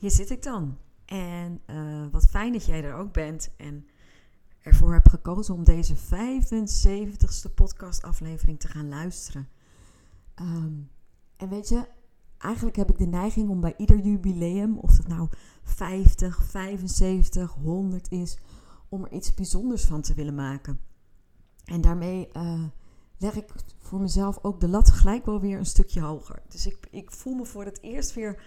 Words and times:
Hier 0.00 0.10
zit 0.10 0.30
ik 0.30 0.42
dan. 0.42 0.78
En 1.04 1.60
uh, 1.66 2.06
wat 2.10 2.26
fijn 2.26 2.52
dat 2.52 2.66
jij 2.66 2.84
er 2.84 2.94
ook 2.94 3.12
bent 3.12 3.50
en 3.56 3.86
ervoor 4.62 4.92
hebt 4.92 5.08
gekozen 5.08 5.54
om 5.54 5.64
deze 5.64 5.96
75ste 5.96 7.54
podcastaflevering 7.54 8.60
te 8.60 8.68
gaan 8.68 8.88
luisteren. 8.88 9.48
Um, 10.40 10.90
en 11.36 11.48
weet 11.48 11.68
je, 11.68 11.88
eigenlijk 12.38 12.76
heb 12.76 12.90
ik 12.90 12.98
de 12.98 13.06
neiging 13.06 13.48
om 13.48 13.60
bij 13.60 13.74
ieder 13.76 13.98
jubileum, 13.98 14.78
of 14.78 14.96
het 14.96 15.08
nou 15.08 15.28
50, 15.62 16.44
75, 16.44 17.52
100 17.52 18.10
is, 18.10 18.38
om 18.88 19.04
er 19.04 19.12
iets 19.12 19.34
bijzonders 19.34 19.84
van 19.84 20.00
te 20.00 20.14
willen 20.14 20.34
maken. 20.34 20.80
En 21.64 21.80
daarmee 21.80 22.28
uh, 22.32 22.64
leg 23.18 23.34
ik 23.34 23.52
voor 23.78 24.00
mezelf 24.00 24.38
ook 24.42 24.60
de 24.60 24.68
lat 24.68 24.90
gelijk 24.90 25.26
wel 25.26 25.40
weer 25.40 25.58
een 25.58 25.66
stukje 25.66 26.00
hoger. 26.00 26.42
Dus 26.48 26.66
ik, 26.66 26.88
ik 26.90 27.10
voel 27.10 27.34
me 27.34 27.44
voor 27.44 27.64
het 27.64 27.80
eerst 27.82 28.14
weer 28.14 28.42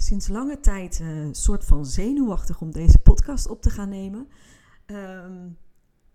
sinds 0.00 0.28
lange 0.28 0.60
tijd 0.60 1.00
een 1.00 1.34
soort 1.34 1.64
van 1.64 1.86
zenuwachtig 1.86 2.60
om 2.60 2.72
deze 2.72 2.98
podcast 2.98 3.48
op 3.48 3.62
te 3.62 3.70
gaan 3.70 3.88
nemen. 3.88 4.28
Um, 4.86 5.56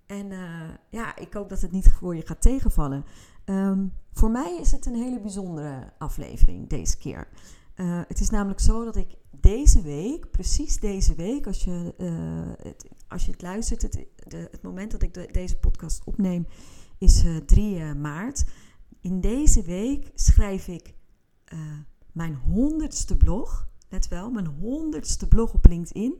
en 0.05 0.31
uh, 0.31 0.69
ja, 0.89 1.15
ik 1.15 1.33
hoop 1.33 1.49
dat 1.49 1.61
het 1.61 1.71
niet 1.71 1.91
voor 1.91 2.15
je 2.15 2.25
gaat 2.25 2.41
tegenvallen. 2.41 3.05
Um, 3.45 3.93
voor 4.13 4.31
mij 4.31 4.57
is 4.59 4.71
het 4.71 4.85
een 4.85 4.95
hele 4.95 5.19
bijzondere 5.19 5.93
aflevering 5.97 6.69
deze 6.69 6.97
keer. 6.97 7.27
Uh, 7.75 8.01
het 8.07 8.19
is 8.19 8.29
namelijk 8.29 8.59
zo 8.59 8.85
dat 8.85 8.95
ik 8.95 9.15
deze 9.31 9.81
week, 9.81 10.31
precies 10.31 10.79
deze 10.79 11.15
week, 11.15 11.47
als 11.47 11.63
je, 11.63 11.93
uh, 11.97 12.67
het, 12.67 12.89
als 13.07 13.25
je 13.25 13.31
het 13.31 13.41
luistert, 13.41 13.81
het, 13.81 14.05
de, 14.27 14.47
het 14.51 14.61
moment 14.61 14.91
dat 14.91 15.01
ik 15.01 15.13
de, 15.13 15.29
deze 15.31 15.57
podcast 15.57 16.01
opneem, 16.05 16.47
is 16.97 17.23
3 17.45 17.93
maart. 17.93 18.45
In 19.01 19.21
deze 19.21 19.61
week 19.61 20.11
schrijf 20.15 20.67
ik 20.67 20.93
mijn 22.11 22.35
honderdste 22.35 23.17
blog. 23.17 23.67
Let 23.93 24.07
wel, 24.07 24.31
mijn 24.31 24.47
honderdste 24.47 25.27
blog 25.27 25.53
op 25.53 25.65
LinkedIn. 25.65 26.15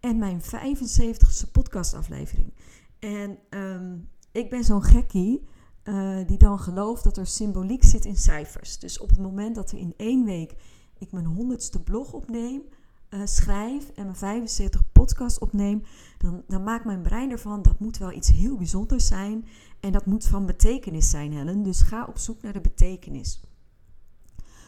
En 0.00 0.18
mijn 0.18 0.42
75ste 0.42 1.50
podcastaflevering. 1.52 2.52
En 2.98 3.38
um, 3.50 4.08
ik 4.32 4.50
ben 4.50 4.64
zo'n 4.64 4.82
gekkie 4.82 5.46
uh, 5.84 6.26
die 6.26 6.38
dan 6.38 6.58
gelooft 6.58 7.04
dat 7.04 7.16
er 7.16 7.26
symboliek 7.26 7.84
zit 7.84 8.04
in 8.04 8.16
cijfers. 8.16 8.78
Dus 8.78 8.98
op 8.98 9.08
het 9.08 9.18
moment 9.18 9.54
dat 9.54 9.70
er 9.70 9.78
in 9.78 9.94
één 9.96 10.24
week 10.24 10.54
ik 10.98 11.12
mijn 11.12 11.26
honderdste 11.26 11.82
blog 11.82 12.12
opneem, 12.12 12.62
uh, 13.10 13.20
schrijf 13.24 13.90
en 13.94 14.04
mijn 14.04 14.16
75 14.16 14.92
podcast 14.92 15.38
opneem, 15.38 15.82
dan, 16.18 16.42
dan 16.46 16.62
maakt 16.62 16.84
mijn 16.84 17.02
brein 17.02 17.30
ervan 17.30 17.62
dat 17.62 17.78
moet 17.78 17.98
wel 17.98 18.12
iets 18.12 18.30
heel 18.30 18.56
bijzonders 18.56 19.06
zijn. 19.06 19.46
En 19.80 19.92
dat 19.92 20.06
moet 20.06 20.26
van 20.26 20.46
betekenis 20.46 21.10
zijn, 21.10 21.32
Helen. 21.32 21.62
Dus 21.62 21.80
ga 21.80 22.04
op 22.04 22.18
zoek 22.18 22.42
naar 22.42 22.52
de 22.52 22.60
betekenis. 22.60 23.40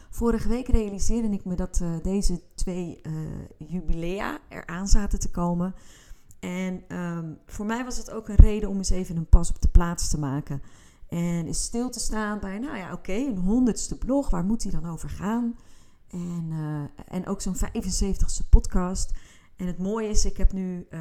Vorige 0.09 0.47
week 0.47 0.67
realiseerde 0.67 1.29
ik 1.29 1.45
me 1.45 1.55
dat 1.55 1.79
uh, 1.83 1.89
deze 2.03 2.41
twee 2.55 3.01
jubilea 3.57 4.39
eraan 4.49 4.87
zaten 4.87 5.19
te 5.19 5.31
komen. 5.31 5.75
En 6.39 6.97
um, 6.97 7.37
voor 7.45 7.65
mij 7.65 7.83
was 7.83 7.97
het 7.97 8.11
ook 8.11 8.29
een 8.29 8.35
reden 8.35 8.69
om 8.69 8.77
eens 8.77 8.89
even 8.89 9.17
een 9.17 9.29
pas 9.29 9.49
op 9.49 9.61
de 9.61 9.67
plaats 9.67 10.09
te 10.09 10.19
maken. 10.19 10.61
En 11.07 11.45
eens 11.47 11.63
stil 11.63 11.89
te 11.89 11.99
staan 11.99 12.39
bij, 12.39 12.59
nou 12.59 12.77
ja, 12.77 12.93
oké, 12.93 13.13
een 13.13 13.37
honderdste 13.37 13.97
blog, 13.97 14.29
waar 14.29 14.45
moet 14.45 14.61
die 14.61 14.71
dan 14.71 14.85
over 14.85 15.09
gaan? 15.09 15.55
En, 16.07 16.47
uh, 16.51 16.83
en 17.07 17.27
ook 17.27 17.41
zo'n 17.41 17.55
75ste 17.55 18.49
podcast. 18.49 19.11
En 19.55 19.67
het 19.67 19.77
mooie 19.77 20.09
is, 20.09 20.25
ik 20.25 20.37
heb 20.37 20.53
nu, 20.53 20.87
uh, 20.89 20.99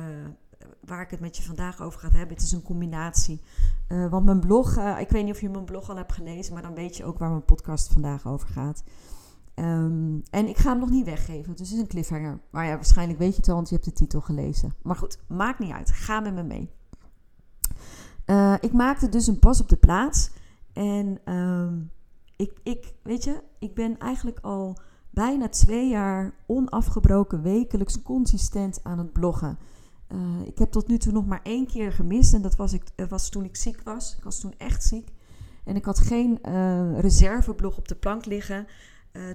waar 0.80 1.02
ik 1.02 1.10
het 1.10 1.20
met 1.20 1.36
je 1.36 1.42
vandaag 1.42 1.80
over 1.80 2.00
ga 2.00 2.10
hebben, 2.10 2.36
het 2.36 2.46
is 2.46 2.52
een 2.52 2.62
combinatie. 2.62 3.40
Uh, 3.88 4.10
want 4.10 4.24
mijn 4.24 4.40
blog, 4.40 4.76
ik 4.76 5.08
weet 5.08 5.24
niet 5.24 5.34
of 5.34 5.40
je 5.40 5.48
mijn 5.48 5.64
blog 5.64 5.90
al 5.90 5.96
hebt 5.96 6.12
gelezen, 6.12 6.52
maar 6.52 6.62
dan 6.62 6.74
weet 6.74 6.96
je 6.96 7.04
ook 7.04 7.18
waar 7.18 7.30
mijn 7.30 7.44
podcast 7.44 7.92
vandaag 7.92 8.26
over 8.26 8.48
gaat. 8.48 8.82
Um, 9.54 10.22
en 10.30 10.48
ik 10.48 10.56
ga 10.56 10.70
hem 10.70 10.78
nog 10.78 10.90
niet 10.90 11.04
weggeven, 11.04 11.56
dus 11.56 11.68
het 11.68 11.76
is 11.76 11.82
een 11.82 11.88
cliffhanger. 11.88 12.40
Maar 12.50 12.66
ja, 12.66 12.74
waarschijnlijk 12.74 13.18
weet 13.18 13.32
je 13.32 13.36
het 13.36 13.48
al, 13.48 13.54
want 13.54 13.68
je 13.68 13.74
hebt 13.74 13.86
de 13.86 13.94
titel 13.94 14.20
gelezen. 14.20 14.74
Maar 14.82 14.96
goed, 14.96 15.18
maakt 15.28 15.58
niet 15.58 15.72
uit. 15.72 15.90
Ga 15.90 16.20
met 16.20 16.34
me 16.34 16.42
mee. 16.42 16.70
Uh, 18.26 18.54
ik 18.60 18.72
maakte 18.72 19.08
dus 19.08 19.26
een 19.26 19.38
pas 19.38 19.60
op 19.60 19.68
de 19.68 19.76
plaats. 19.76 20.30
En 20.72 21.32
um, 21.34 21.90
ik, 22.36 22.58
ik, 22.62 22.94
weet 23.02 23.24
je, 23.24 23.42
ik 23.58 23.74
ben 23.74 23.98
eigenlijk 23.98 24.38
al 24.40 24.78
bijna 25.10 25.48
twee 25.48 25.88
jaar 25.88 26.34
onafgebroken 26.46 27.42
wekelijks 27.42 28.02
consistent 28.02 28.80
aan 28.82 28.98
het 28.98 29.12
bloggen. 29.12 29.58
Uh, 30.08 30.46
ik 30.46 30.58
heb 30.58 30.70
tot 30.70 30.88
nu 30.88 30.98
toe 30.98 31.12
nog 31.12 31.26
maar 31.26 31.40
één 31.42 31.66
keer 31.66 31.92
gemist 31.92 32.34
en 32.34 32.42
dat 32.42 32.56
was, 32.56 32.72
ik, 32.72 32.82
was 33.08 33.28
toen 33.28 33.44
ik 33.44 33.56
ziek 33.56 33.82
was. 33.82 34.16
Ik 34.16 34.24
was 34.24 34.40
toen 34.40 34.54
echt 34.56 34.84
ziek. 34.84 35.08
En 35.64 35.76
ik 35.76 35.84
had 35.84 35.98
geen 35.98 36.38
uh, 36.48 36.98
reserveblog 36.98 37.76
op 37.76 37.88
de 37.88 37.94
plank 37.94 38.24
liggen. 38.24 38.66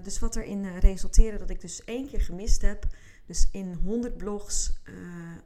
Dus 0.04 0.20
wat 0.20 0.36
erin 0.36 0.78
resulteerde 0.80 1.38
dat 1.38 1.50
ik 1.50 1.62
dus 1.62 1.84
één 1.84 2.08
keer 2.08 2.22
gemist 2.22 2.62
heb. 2.62 2.88
Dus 3.26 3.48
in 3.52 3.74
100 3.84 4.18
blogs, 4.18 4.82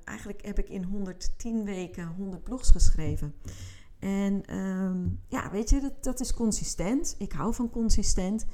eigenlijk 0.03 0.45
heb 0.45 0.59
ik 0.59 0.69
in 0.69 0.83
110 0.83 1.65
weken 1.65 2.07
100 2.07 2.43
blogs 2.43 2.69
geschreven. 2.69 3.33
En 3.99 4.55
um, 4.55 5.19
ja, 5.27 5.51
weet 5.51 5.69
je, 5.69 5.79
dat, 5.79 6.03
dat 6.03 6.19
is 6.19 6.33
consistent. 6.33 7.15
Ik 7.17 7.31
hou 7.31 7.53
van 7.53 7.69
consistent. 7.69 8.45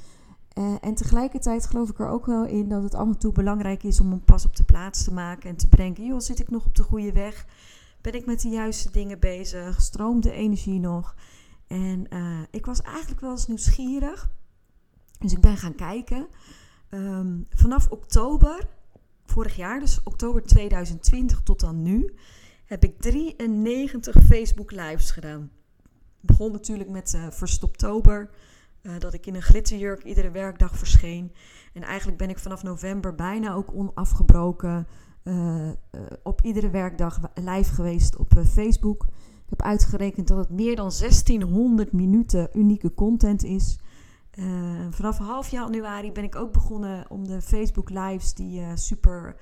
En 0.81 0.93
tegelijkertijd 0.95 1.65
geloof 1.65 1.89
ik 1.89 1.99
er 1.99 2.09
ook 2.09 2.25
wel 2.25 2.45
in 2.45 2.69
dat 2.69 2.83
het 2.83 2.95
af 2.95 3.07
en 3.07 3.17
toe 3.17 3.31
belangrijk 3.31 3.83
is 3.83 3.99
om 3.99 4.11
een 4.11 4.23
pas 4.23 4.45
op 4.45 4.55
de 4.55 4.63
plaats 4.63 5.03
te 5.03 5.13
maken. 5.13 5.49
En 5.49 5.55
te 5.55 5.67
bedenken, 5.67 6.05
joh, 6.05 6.19
zit 6.19 6.39
ik 6.39 6.49
nog 6.49 6.65
op 6.65 6.75
de 6.75 6.83
goede 6.83 7.11
weg? 7.11 7.45
Ben 8.01 8.13
ik 8.13 8.25
met 8.25 8.41
de 8.41 8.49
juiste 8.49 8.91
dingen 8.91 9.19
bezig? 9.19 9.81
Stroomt 9.81 10.23
de 10.23 10.31
energie 10.31 10.79
nog? 10.79 11.15
En 11.67 12.07
ik 12.51 12.65
was 12.65 12.81
eigenlijk 12.81 13.21
wel 13.21 13.31
eens 13.31 13.47
nieuwsgierig 13.47 14.29
dus 15.21 15.31
ik 15.31 15.41
ben 15.41 15.57
gaan 15.57 15.75
kijken. 15.75 16.27
Um, 16.89 17.45
vanaf 17.49 17.89
oktober 17.89 18.67
vorig 19.25 19.55
jaar, 19.55 19.79
dus 19.79 20.03
oktober 20.03 20.43
2020 20.43 21.41
tot 21.43 21.59
dan 21.59 21.81
nu, 21.81 22.13
heb 22.65 22.83
ik 22.83 23.01
93 23.01 24.15
Facebook 24.27 24.71
lives 24.71 25.11
gedaan. 25.11 25.51
Begon 26.19 26.51
natuurlijk 26.51 26.89
met 26.89 27.13
uh, 27.13 27.27
Verstoptober, 27.29 28.29
uh, 28.81 28.91
dat 28.99 29.13
ik 29.13 29.25
in 29.25 29.35
een 29.35 29.41
glitterjurk 29.41 30.03
iedere 30.03 30.31
werkdag 30.31 30.77
verscheen. 30.77 31.31
En 31.73 31.83
eigenlijk 31.83 32.17
ben 32.17 32.29
ik 32.29 32.39
vanaf 32.39 32.63
november 32.63 33.15
bijna 33.15 33.53
ook 33.53 33.73
onafgebroken 33.73 34.87
uh, 35.23 35.69
op 36.23 36.41
iedere 36.41 36.69
werkdag 36.69 37.19
live 37.33 37.73
geweest 37.73 38.15
op 38.15 38.33
Facebook. 38.47 39.03
Ik 39.43 39.49
heb 39.49 39.61
uitgerekend 39.61 40.27
dat 40.27 40.37
het 40.37 40.49
meer 40.49 40.75
dan 40.75 40.91
1600 40.99 41.91
minuten 41.91 42.49
unieke 42.53 42.93
content 42.93 43.43
is. 43.43 43.79
Vanaf 44.89 45.17
half 45.17 45.47
januari 45.49 46.11
ben 46.11 46.23
ik 46.23 46.35
ook 46.35 46.51
begonnen 46.51 47.05
om 47.09 47.27
de 47.27 47.41
Facebook 47.41 47.89
lives 47.89 48.33
die 48.33 48.61
super 48.73 49.35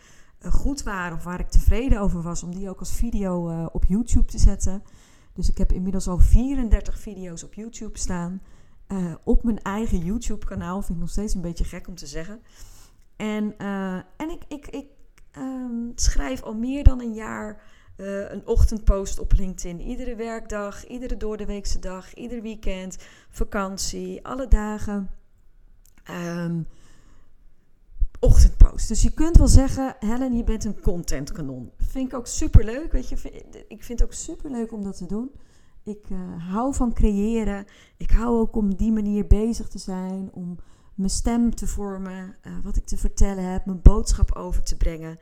goed 0.49 0.83
waren 0.83 1.17
of 1.17 1.23
waar 1.23 1.39
ik 1.39 1.49
tevreden 1.49 1.99
over 1.99 2.21
was, 2.21 2.43
om 2.43 2.55
die 2.55 2.69
ook 2.69 2.79
als 2.79 2.95
video 2.95 3.65
op 3.65 3.85
YouTube 3.85 4.25
te 4.25 4.39
zetten. 4.39 4.83
Dus 5.33 5.49
ik 5.49 5.57
heb 5.57 5.71
inmiddels 5.71 6.07
al 6.07 6.17
34 6.17 6.99
video's 6.99 7.43
op 7.43 7.53
YouTube 7.53 7.97
staan. 7.97 8.41
Op 9.23 9.43
mijn 9.43 9.61
eigen 9.61 9.99
YouTube 9.99 10.45
kanaal. 10.45 10.81
Vind 10.81 10.93
ik 10.93 11.03
nog 11.03 11.09
steeds 11.09 11.33
een 11.33 11.41
beetje 11.41 11.63
gek 11.63 11.87
om 11.87 11.95
te 11.95 12.07
zeggen. 12.07 12.41
En, 13.15 13.57
en 14.17 14.29
ik, 14.29 14.43
ik, 14.47 14.67
ik 14.67 14.87
um, 15.37 15.91
schrijf 15.95 16.41
al 16.41 16.55
meer 16.55 16.83
dan 16.83 17.01
een 17.01 17.13
jaar 17.13 17.61
uh, 17.97 18.31
een 18.31 18.47
ochtendpost 18.47 19.19
op 19.19 19.33
LinkedIn. 19.33 19.81
Iedere 19.81 20.15
werkdag, 20.15 20.87
iedere 20.87 21.17
doordeweekse 21.17 21.79
dag, 21.79 22.13
ieder 22.13 22.41
weekend, 22.41 22.97
vakantie, 23.29 24.25
alle 24.25 24.47
dagen. 24.47 25.09
Um, 26.09 26.67
ochtendpost. 28.19 28.87
Dus 28.87 29.01
je 29.01 29.13
kunt 29.13 29.37
wel 29.37 29.47
zeggen, 29.47 29.95
Helen, 29.99 30.37
je 30.37 30.43
bent 30.43 30.63
een 30.63 30.81
contentkanon. 30.81 31.71
Vind 31.77 32.07
ik 32.07 32.17
ook 32.17 32.27
super 32.27 32.63
leuk. 32.63 32.91
Weet 32.91 33.09
je, 33.09 33.15
ik 33.67 33.83
vind 33.83 33.99
het 33.99 34.07
ook 34.07 34.13
super 34.13 34.51
leuk 34.51 34.71
om 34.71 34.83
dat 34.83 34.97
te 34.97 35.05
doen. 35.05 35.31
Ik 35.89 36.09
uh, 36.09 36.19
hou 36.51 36.73
van 36.73 36.93
creëren. 36.93 37.65
Ik 37.97 38.11
hou 38.11 38.39
ook 38.39 38.55
om 38.55 38.75
die 38.75 38.91
manier 38.91 39.27
bezig 39.27 39.67
te 39.67 39.77
zijn. 39.77 40.29
Om 40.33 40.57
mijn 40.93 41.09
stem 41.09 41.55
te 41.55 41.67
vormen. 41.67 42.35
Uh, 42.47 42.53
wat 42.63 42.75
ik 42.75 42.85
te 42.85 42.97
vertellen 42.97 43.51
heb. 43.51 43.65
Mijn 43.65 43.81
boodschap 43.81 44.35
over 44.35 44.63
te 44.63 44.77
brengen. 44.77 45.19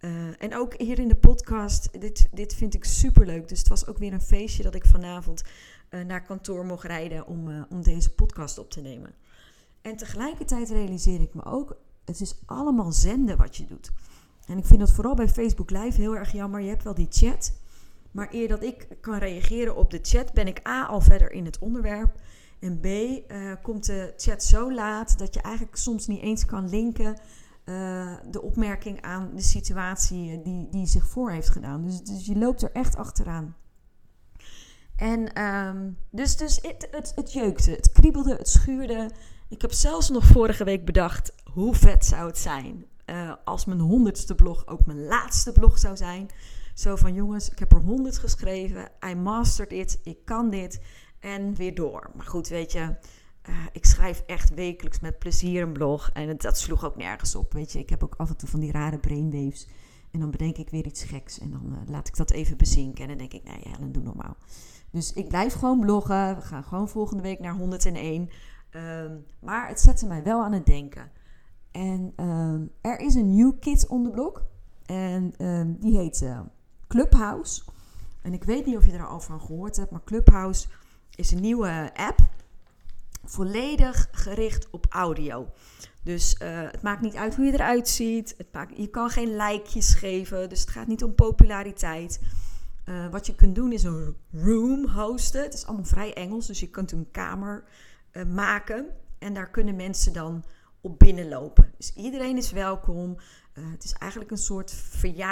Uh, 0.00 0.42
en 0.42 0.54
ook 0.54 0.74
hier 0.80 0.98
in 0.98 1.08
de 1.08 1.16
podcast, 1.16 2.00
dit, 2.00 2.28
dit 2.32 2.54
vind 2.54 2.74
ik 2.74 2.84
super 2.84 3.26
leuk. 3.26 3.48
Dus 3.48 3.58
het 3.58 3.68
was 3.68 3.86
ook 3.86 3.98
weer 3.98 4.12
een 4.12 4.20
feestje 4.20 4.62
dat 4.62 4.74
ik 4.74 4.84
vanavond 4.84 5.44
naar 6.06 6.22
kantoor 6.22 6.64
mocht 6.66 6.84
rijden 6.84 7.26
om, 7.26 7.66
om 7.70 7.82
deze 7.82 8.14
podcast 8.14 8.58
op 8.58 8.70
te 8.70 8.80
nemen. 8.80 9.14
En 9.82 9.96
tegelijkertijd 9.96 10.68
realiseer 10.68 11.20
ik 11.20 11.34
me 11.34 11.44
ook, 11.44 11.76
het 12.04 12.20
is 12.20 12.42
allemaal 12.46 12.92
zenden 12.92 13.36
wat 13.36 13.56
je 13.56 13.66
doet. 13.66 13.90
En 14.46 14.58
ik 14.58 14.64
vind 14.64 14.80
dat 14.80 14.92
vooral 14.92 15.14
bij 15.14 15.28
Facebook 15.28 15.70
Live 15.70 16.00
heel 16.00 16.16
erg 16.16 16.32
jammer. 16.32 16.60
Je 16.60 16.68
hebt 16.68 16.82
wel 16.84 16.94
die 16.94 17.06
chat, 17.10 17.52
maar 18.18 18.34
eer 18.34 18.48
dat 18.48 18.62
ik 18.62 18.88
kan 19.00 19.18
reageren 19.18 19.76
op 19.76 19.90
de 19.90 19.98
chat, 20.02 20.32
ben 20.32 20.46
ik 20.46 20.66
A 20.66 20.86
al 20.86 21.00
verder 21.00 21.32
in 21.32 21.44
het 21.44 21.58
onderwerp. 21.58 22.20
En 22.60 22.80
B 22.80 22.84
uh, 22.86 23.52
komt 23.62 23.86
de 23.86 24.12
chat 24.16 24.42
zo 24.42 24.72
laat 24.72 25.18
dat 25.18 25.34
je 25.34 25.40
eigenlijk 25.40 25.76
soms 25.76 26.06
niet 26.06 26.22
eens 26.22 26.44
kan 26.44 26.68
linken 26.68 27.20
uh, 27.64 28.16
de 28.30 28.42
opmerking 28.42 29.02
aan 29.02 29.30
de 29.34 29.42
situatie 29.42 30.42
die, 30.42 30.68
die 30.70 30.86
zich 30.86 31.06
voor 31.06 31.30
heeft 31.30 31.50
gedaan. 31.50 31.82
Dus, 31.82 32.00
dus 32.00 32.26
je 32.26 32.36
loopt 32.36 32.62
er 32.62 32.72
echt 32.72 32.96
achteraan. 32.96 33.56
En 34.96 35.42
um, 35.42 35.98
dus, 36.10 36.36
dus 36.36 36.58
het, 36.62 36.88
het, 36.90 37.12
het 37.14 37.32
jeukte, 37.32 37.70
het 37.70 37.92
kriebelde, 37.92 38.34
het 38.34 38.48
schuurde. 38.48 39.10
Ik 39.48 39.62
heb 39.62 39.72
zelfs 39.72 40.08
nog 40.08 40.24
vorige 40.24 40.64
week 40.64 40.84
bedacht, 40.84 41.32
hoe 41.52 41.74
vet 41.74 42.04
zou 42.04 42.26
het 42.26 42.38
zijn 42.38 42.84
uh, 43.06 43.32
als 43.44 43.64
mijn 43.64 43.80
honderdste 43.80 44.34
blog 44.34 44.66
ook 44.66 44.86
mijn 44.86 45.04
laatste 45.04 45.52
blog 45.52 45.78
zou 45.78 45.96
zijn. 45.96 46.28
Zo 46.78 46.96
van 46.96 47.14
jongens, 47.14 47.50
ik 47.50 47.58
heb 47.58 47.72
er 47.72 47.80
honderd 47.80 48.18
geschreven, 48.18 48.88
I 49.06 49.14
mastered 49.14 49.72
it, 49.72 50.00
ik 50.02 50.24
kan 50.24 50.50
dit 50.50 50.80
en 51.20 51.54
weer 51.54 51.74
door. 51.74 52.10
Maar 52.14 52.26
goed, 52.26 52.48
weet 52.48 52.72
je, 52.72 52.80
uh, 53.48 53.56
ik 53.72 53.84
schrijf 53.84 54.22
echt 54.26 54.54
wekelijks 54.54 55.00
met 55.00 55.18
plezier 55.18 55.62
een 55.62 55.72
blog 55.72 56.10
en 56.12 56.36
dat 56.36 56.58
sloeg 56.58 56.84
ook 56.84 56.96
nergens 56.96 57.34
op. 57.34 57.52
Weet 57.52 57.72
je, 57.72 57.78
ik 57.78 57.90
heb 57.90 58.02
ook 58.04 58.14
af 58.16 58.28
en 58.28 58.36
toe 58.36 58.48
van 58.48 58.60
die 58.60 58.72
rare 58.72 58.98
brainwaves 58.98 59.68
en 60.10 60.20
dan 60.20 60.30
bedenk 60.30 60.56
ik 60.56 60.70
weer 60.70 60.86
iets 60.86 61.04
geks 61.04 61.38
en 61.38 61.50
dan 61.50 61.62
uh, 61.66 61.78
laat 61.86 62.08
ik 62.08 62.16
dat 62.16 62.30
even 62.30 62.56
bezinken 62.56 63.02
en 63.02 63.08
dan 63.08 63.18
denk 63.18 63.32
ik, 63.32 63.44
nee, 63.44 63.60
ja, 63.70 63.78
dan 63.78 63.92
doe 63.92 64.02
normaal. 64.02 64.36
Dus 64.90 65.12
ik 65.12 65.28
blijf 65.28 65.54
gewoon 65.54 65.80
bloggen. 65.80 66.36
We 66.36 66.42
gaan 66.42 66.64
gewoon 66.64 66.88
volgende 66.88 67.22
week 67.22 67.40
naar 67.40 67.56
101. 67.56 68.28
Um, 68.70 69.24
maar 69.40 69.68
het 69.68 69.80
zette 69.80 70.06
mij 70.06 70.22
wel 70.22 70.42
aan 70.42 70.52
het 70.52 70.66
denken. 70.66 71.10
En 71.70 72.12
um, 72.16 72.70
er 72.80 72.98
is 72.98 73.14
een 73.14 73.34
nieuw 73.34 73.52
kit 73.52 73.86
on 73.86 74.04
the. 74.04 74.40
En 74.86 75.46
um, 75.46 75.76
die 75.80 75.96
heet 75.96 76.20
uh, 76.20 76.40
Clubhouse. 76.88 77.62
En 78.22 78.32
ik 78.32 78.44
weet 78.44 78.66
niet 78.66 78.76
of 78.76 78.86
je 78.86 78.92
er 78.92 79.06
al 79.06 79.20
van 79.20 79.40
gehoord 79.40 79.76
hebt, 79.76 79.90
maar 79.90 80.04
Clubhouse 80.04 80.68
is 81.14 81.30
een 81.30 81.40
nieuwe 81.40 81.90
app. 81.94 82.20
Volledig 83.24 84.08
gericht 84.12 84.70
op 84.70 84.86
audio. 84.88 85.48
Dus 86.02 86.36
uh, 86.42 86.48
het 86.70 86.82
maakt 86.82 87.00
niet 87.00 87.14
uit 87.16 87.36
hoe 87.36 87.44
je 87.44 87.52
eruit 87.52 87.88
ziet. 87.88 88.34
Het 88.36 88.68
je 88.76 88.88
kan 88.88 89.10
geen 89.10 89.36
likejes 89.36 89.94
geven. 89.94 90.48
Dus 90.48 90.60
het 90.60 90.70
gaat 90.70 90.86
niet 90.86 91.04
om 91.04 91.14
populariteit. 91.14 92.20
Uh, 92.84 93.10
wat 93.10 93.26
je 93.26 93.34
kunt 93.34 93.54
doen 93.54 93.72
is 93.72 93.82
een 93.82 94.16
room 94.32 94.88
hosten. 94.88 95.42
Het 95.42 95.54
is 95.54 95.66
allemaal 95.66 95.84
vrij 95.84 96.14
Engels. 96.14 96.46
Dus 96.46 96.60
je 96.60 96.70
kunt 96.70 96.92
een 96.92 97.08
kamer 97.10 97.64
uh, 98.12 98.24
maken. 98.24 98.86
En 99.18 99.34
daar 99.34 99.50
kunnen 99.50 99.76
mensen 99.76 100.12
dan 100.12 100.44
op 100.80 100.98
binnenlopen. 100.98 101.72
Dus 101.76 101.94
iedereen 101.94 102.36
is 102.36 102.52
welkom. 102.52 103.16
Uh, 103.54 103.64
het 103.70 103.84
is 103.84 103.92
eigenlijk 103.92 104.30
een 104.30 104.36
soort 104.36 104.74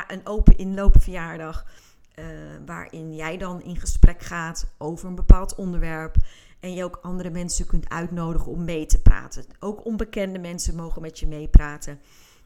een 0.09 0.27
open 0.27 0.59
inloopverjaardag. 0.59 1.67
Uh, 2.19 2.25
waarin 2.67 3.15
jij 3.15 3.37
dan 3.37 3.63
in 3.63 3.77
gesprek 3.77 4.23
gaat 4.23 4.75
over 4.79 5.09
een 5.09 5.15
bepaald 5.15 5.55
onderwerp. 5.55 6.17
En 6.61 6.75
je 6.75 6.85
ook 6.85 6.99
andere 7.03 7.31
mensen 7.31 7.67
kunt 7.67 7.89
uitnodigen 7.89 8.53
om 8.53 8.65
mee 8.65 8.87
te 8.87 9.03
praten. 9.03 9.45
Ook 9.59 9.85
onbekende 9.85 10.39
mensen 10.39 10.75
mogen 10.75 11.03
met 11.03 11.19
je 11.19 11.27
meepraten. 11.27 12.01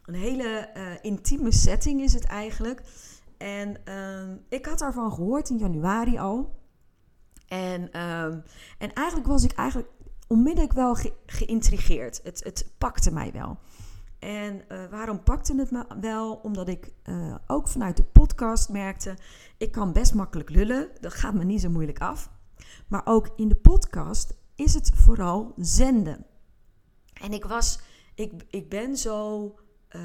Een 0.04 0.14
hele 0.14 0.70
uh, 0.76 0.82
intieme 1.00 1.52
setting 1.52 2.00
is 2.00 2.12
het 2.12 2.24
eigenlijk. 2.24 2.82
En 3.38 3.76
uh, 3.84 4.36
ik 4.48 4.66
had 4.66 4.78
daarvan 4.78 5.12
gehoord 5.12 5.50
in 5.50 5.58
januari 5.58 6.18
al. 6.18 6.58
En, 7.48 7.88
uh, 7.92 8.24
en 8.78 8.92
eigenlijk 8.94 9.26
was 9.26 9.44
ik 9.44 9.52
eigenlijk 9.52 9.88
onmiddellijk 10.30 10.72
wel 10.72 10.94
ge 10.94 11.12
geïntrigeerd. 11.26 12.20
Het, 12.22 12.44
het 12.44 12.72
pakte 12.78 13.12
mij 13.12 13.32
wel. 13.32 13.58
En 14.18 14.62
uh, 14.68 14.86
waarom 14.90 15.22
pakte 15.22 15.56
het 15.56 15.70
me 15.70 15.84
wel? 16.00 16.34
Omdat 16.34 16.68
ik 16.68 16.92
uh, 17.04 17.34
ook 17.46 17.68
vanuit 17.68 17.96
de 17.96 18.04
podcast 18.04 18.68
merkte, 18.68 19.16
ik 19.58 19.72
kan 19.72 19.92
best 19.92 20.14
makkelijk 20.14 20.50
lullen. 20.50 20.88
Dat 21.00 21.14
gaat 21.14 21.34
me 21.34 21.44
niet 21.44 21.60
zo 21.60 21.70
moeilijk 21.70 22.00
af. 22.00 22.30
Maar 22.88 23.02
ook 23.04 23.28
in 23.36 23.48
de 23.48 23.54
podcast 23.54 24.34
is 24.54 24.74
het 24.74 24.92
vooral 24.94 25.54
zenden. 25.56 26.26
En 27.22 27.32
ik 27.32 27.44
was, 27.44 27.80
ik, 28.14 28.32
ik 28.50 28.68
ben 28.68 28.96
zo 28.96 29.44
uh, 29.90 30.02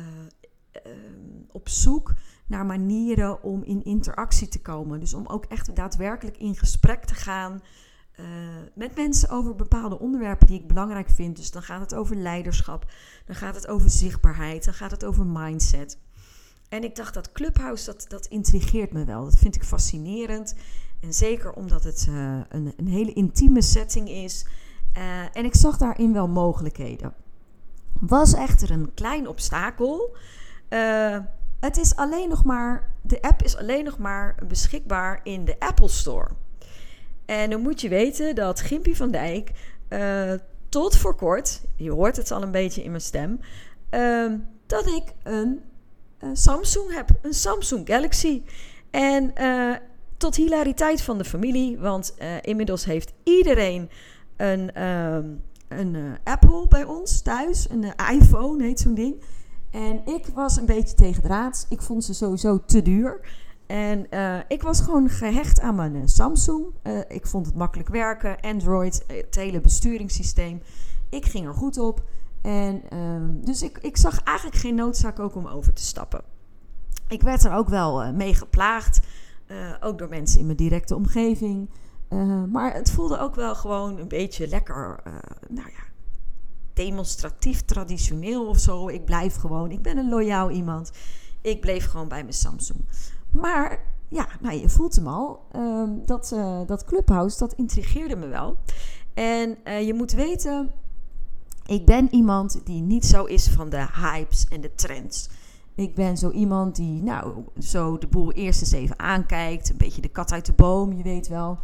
op 1.51 1.69
zoek 1.69 2.13
naar 2.47 2.65
manieren 2.65 3.43
om 3.43 3.63
in 3.63 3.83
interactie 3.83 4.47
te 4.47 4.61
komen. 4.61 4.99
Dus 4.99 5.13
om 5.13 5.27
ook 5.27 5.45
echt 5.45 5.75
daadwerkelijk 5.75 6.37
in 6.37 6.55
gesprek 6.55 7.05
te 7.05 7.13
gaan 7.13 7.61
uh, 8.19 8.25
met 8.73 8.95
mensen 8.95 9.29
over 9.29 9.55
bepaalde 9.55 9.99
onderwerpen 9.99 10.47
die 10.47 10.59
ik 10.59 10.67
belangrijk 10.67 11.09
vind. 11.09 11.35
Dus 11.35 11.51
dan 11.51 11.61
gaat 11.61 11.79
het 11.79 11.95
over 11.95 12.15
leiderschap, 12.15 12.85
dan 13.25 13.35
gaat 13.35 13.55
het 13.55 13.67
over 13.67 13.89
zichtbaarheid, 13.89 14.65
dan 14.65 14.73
gaat 14.73 14.91
het 14.91 15.05
over 15.05 15.25
mindset. 15.25 15.97
En 16.69 16.83
ik 16.83 16.95
dacht 16.95 17.13
dat 17.13 17.31
Clubhouse, 17.31 17.85
dat, 17.85 18.05
dat 18.07 18.25
intrigeert 18.25 18.93
me 18.93 19.05
wel. 19.05 19.23
Dat 19.23 19.37
vind 19.37 19.55
ik 19.55 19.63
fascinerend. 19.63 20.55
En 21.01 21.13
zeker 21.13 21.53
omdat 21.53 21.83
het 21.83 22.05
uh, 22.09 22.39
een, 22.49 22.73
een, 22.77 22.87
hele 22.87 23.13
intieme 23.13 23.61
setting 23.61 24.09
is. 24.09 24.45
Uh, 24.97 25.37
en 25.37 25.45
ik 25.45 25.55
zag 25.55 25.77
daarin 25.77 26.13
wel 26.13 26.27
mogelijkheden. 26.27 27.13
Was 27.99 28.33
echter 28.33 28.71
een 28.71 28.93
klein 28.93 29.27
obstakel. 29.27 30.15
Het 31.59 31.77
is 31.77 31.95
alleen 31.95 32.29
nog 32.29 32.43
maar, 32.43 32.93
de 33.01 33.21
app 33.21 33.41
is 33.41 33.57
alleen 33.57 33.83
nog 33.83 33.97
maar 33.97 34.35
beschikbaar 34.47 35.19
in 35.23 35.45
de 35.45 35.59
Apple 35.59 35.87
Store. 35.87 36.27
En 37.25 37.49
dan 37.49 37.61
moet 37.61 37.81
je 37.81 37.89
weten 37.89 38.35
dat 38.35 38.59
Gimpy 38.59 38.93
van 38.93 39.11
Dijk 39.11 39.51
uh, 39.89 40.33
tot 40.69 40.97
voor 40.97 41.15
kort, 41.15 41.61
je 41.75 41.91
hoort 41.91 42.15
het 42.15 42.31
al 42.31 42.41
een 42.41 42.51
beetje 42.51 42.83
in 42.83 42.89
mijn 42.89 43.01
stem, 43.01 43.39
uh, 43.91 44.33
dat 44.65 44.87
ik 44.87 45.03
een, 45.23 45.61
Samsung 46.33 46.93
heb, 46.93 47.09
een 47.21 47.33
Samsung 47.33 47.87
Galaxy. 47.87 48.41
En 48.91 49.33
uh, 49.41 49.75
tot 50.17 50.35
hilariteit 50.35 51.01
van 51.01 51.17
de 51.17 51.25
familie, 51.25 51.77
want 51.79 52.15
uh, 52.19 52.27
inmiddels 52.41 52.85
heeft 52.85 53.13
iedereen 53.23 53.89
een, 54.37 54.73
ehm, 54.73 55.29
een 55.67 56.17
Apple 56.23 56.65
bij 56.67 56.83
ons 56.83 57.21
thuis, 57.21 57.67
een 57.69 57.93
iPhone 58.11 58.63
heet 58.63 58.79
zo'n 58.79 58.93
ding. 58.93 59.23
En 59.71 60.01
ik 60.05 60.25
was 60.33 60.57
een 60.57 60.65
beetje 60.65 60.95
tegen 60.95 61.21
de 61.21 61.27
raad. 61.27 61.65
Ik 61.69 61.81
vond 61.81 62.03
ze 62.03 62.13
sowieso 62.13 62.65
te 62.65 62.81
duur. 62.81 63.19
En 63.67 64.07
uh, 64.09 64.37
ik 64.47 64.61
was 64.61 64.81
gewoon 64.81 65.09
gehecht 65.09 65.59
aan 65.59 65.75
mijn 65.75 65.95
uh, 65.95 66.01
Samsung. 66.05 66.65
Uh, 66.83 66.99
ik 67.07 67.27
vond 67.27 67.45
het 67.45 67.55
makkelijk 67.55 67.89
werken. 67.89 68.39
Android, 68.39 69.03
het 69.07 69.35
hele 69.35 69.61
besturingssysteem. 69.61 70.61
Ik 71.09 71.25
ging 71.25 71.45
er 71.45 71.53
goed 71.53 71.77
op. 71.77 72.03
En 72.41 72.81
ehm, 72.89 73.41
dus 73.41 73.61
ik, 73.61 73.77
ik 73.81 73.97
zag 73.97 74.23
eigenlijk 74.23 74.57
geen 74.57 74.75
noodzaak 74.75 75.19
ook 75.19 75.35
om 75.35 75.47
over 75.47 75.73
te 75.73 75.81
stappen. 75.81 76.21
Ik 77.07 77.21
werd 77.21 77.43
er 77.43 77.53
ook 77.53 77.69
wel 77.69 78.13
mee 78.13 78.33
geplaagd. 78.33 78.99
ook 79.79 79.97
door 79.97 80.09
mensen 80.09 80.39
in 80.39 80.45
mijn 80.45 80.57
directe 80.57 80.95
omgeving. 80.95 81.69
maar 82.51 82.73
het 82.73 82.91
voelde 82.91 83.19
ook 83.19 83.35
wel 83.35 83.55
gewoon 83.55 83.97
een 83.99 84.07
beetje 84.07 84.47
lekker, 84.47 84.99
nou 85.49 85.69
ja, 85.69 85.83
demonstratief, 86.73 87.61
traditioneel 87.61 88.47
of 88.47 88.59
zo. 88.59 88.87
Ik 88.87 89.05
blijf 89.05 89.35
gewoon, 89.35 89.71
ik 89.71 89.81
ben 89.81 89.97
een 89.97 90.09
loyaal 90.09 90.49
iemand. 90.49 90.91
Ik 91.41 91.61
bleef 91.61 91.85
gewoon 91.85 92.07
bij 92.07 92.21
mijn 92.21 92.33
Samsung. 92.33 92.79
Maar 93.39 93.83
ja, 94.09 94.27
nou, 94.41 94.59
je 94.59 94.69
voelt 94.69 94.95
hem 94.95 95.07
al. 95.07 95.45
Uh, 95.55 95.89
dat, 96.05 96.31
uh, 96.33 96.61
dat 96.65 96.83
Clubhouse, 96.83 97.37
dat 97.37 97.53
intrigeerde 97.53 98.15
me 98.15 98.27
wel. 98.27 98.57
En 99.13 99.57
uh, 99.63 99.85
je 99.85 99.93
moet 99.93 100.11
weten, 100.11 100.71
ik 101.65 101.85
ben 101.85 102.07
iemand 102.11 102.65
die 102.65 102.81
niet 102.81 103.05
zo 103.05 103.23
is 103.23 103.47
van 103.47 103.69
de 103.69 103.87
hypes 103.93 104.47
en 104.47 104.61
de 104.61 104.75
trends. 104.75 105.29
Ik 105.75 105.95
ben 105.95 106.17
zo 106.17 106.31
iemand 106.31 106.75
die, 106.75 107.03
nou, 107.03 107.43
zo 107.59 107.97
de 107.97 108.07
boel 108.07 108.31
eerst 108.31 108.61
eens 108.61 108.71
even 108.71 108.99
aankijkt. 108.99 109.69
Een 109.69 109.77
beetje 109.77 110.01
de 110.01 110.09
kat 110.09 110.31
uit 110.31 110.45
de 110.45 110.53
boom, 110.53 110.93
je 110.93 111.03
weet 111.03 111.27
wel. 111.27 111.57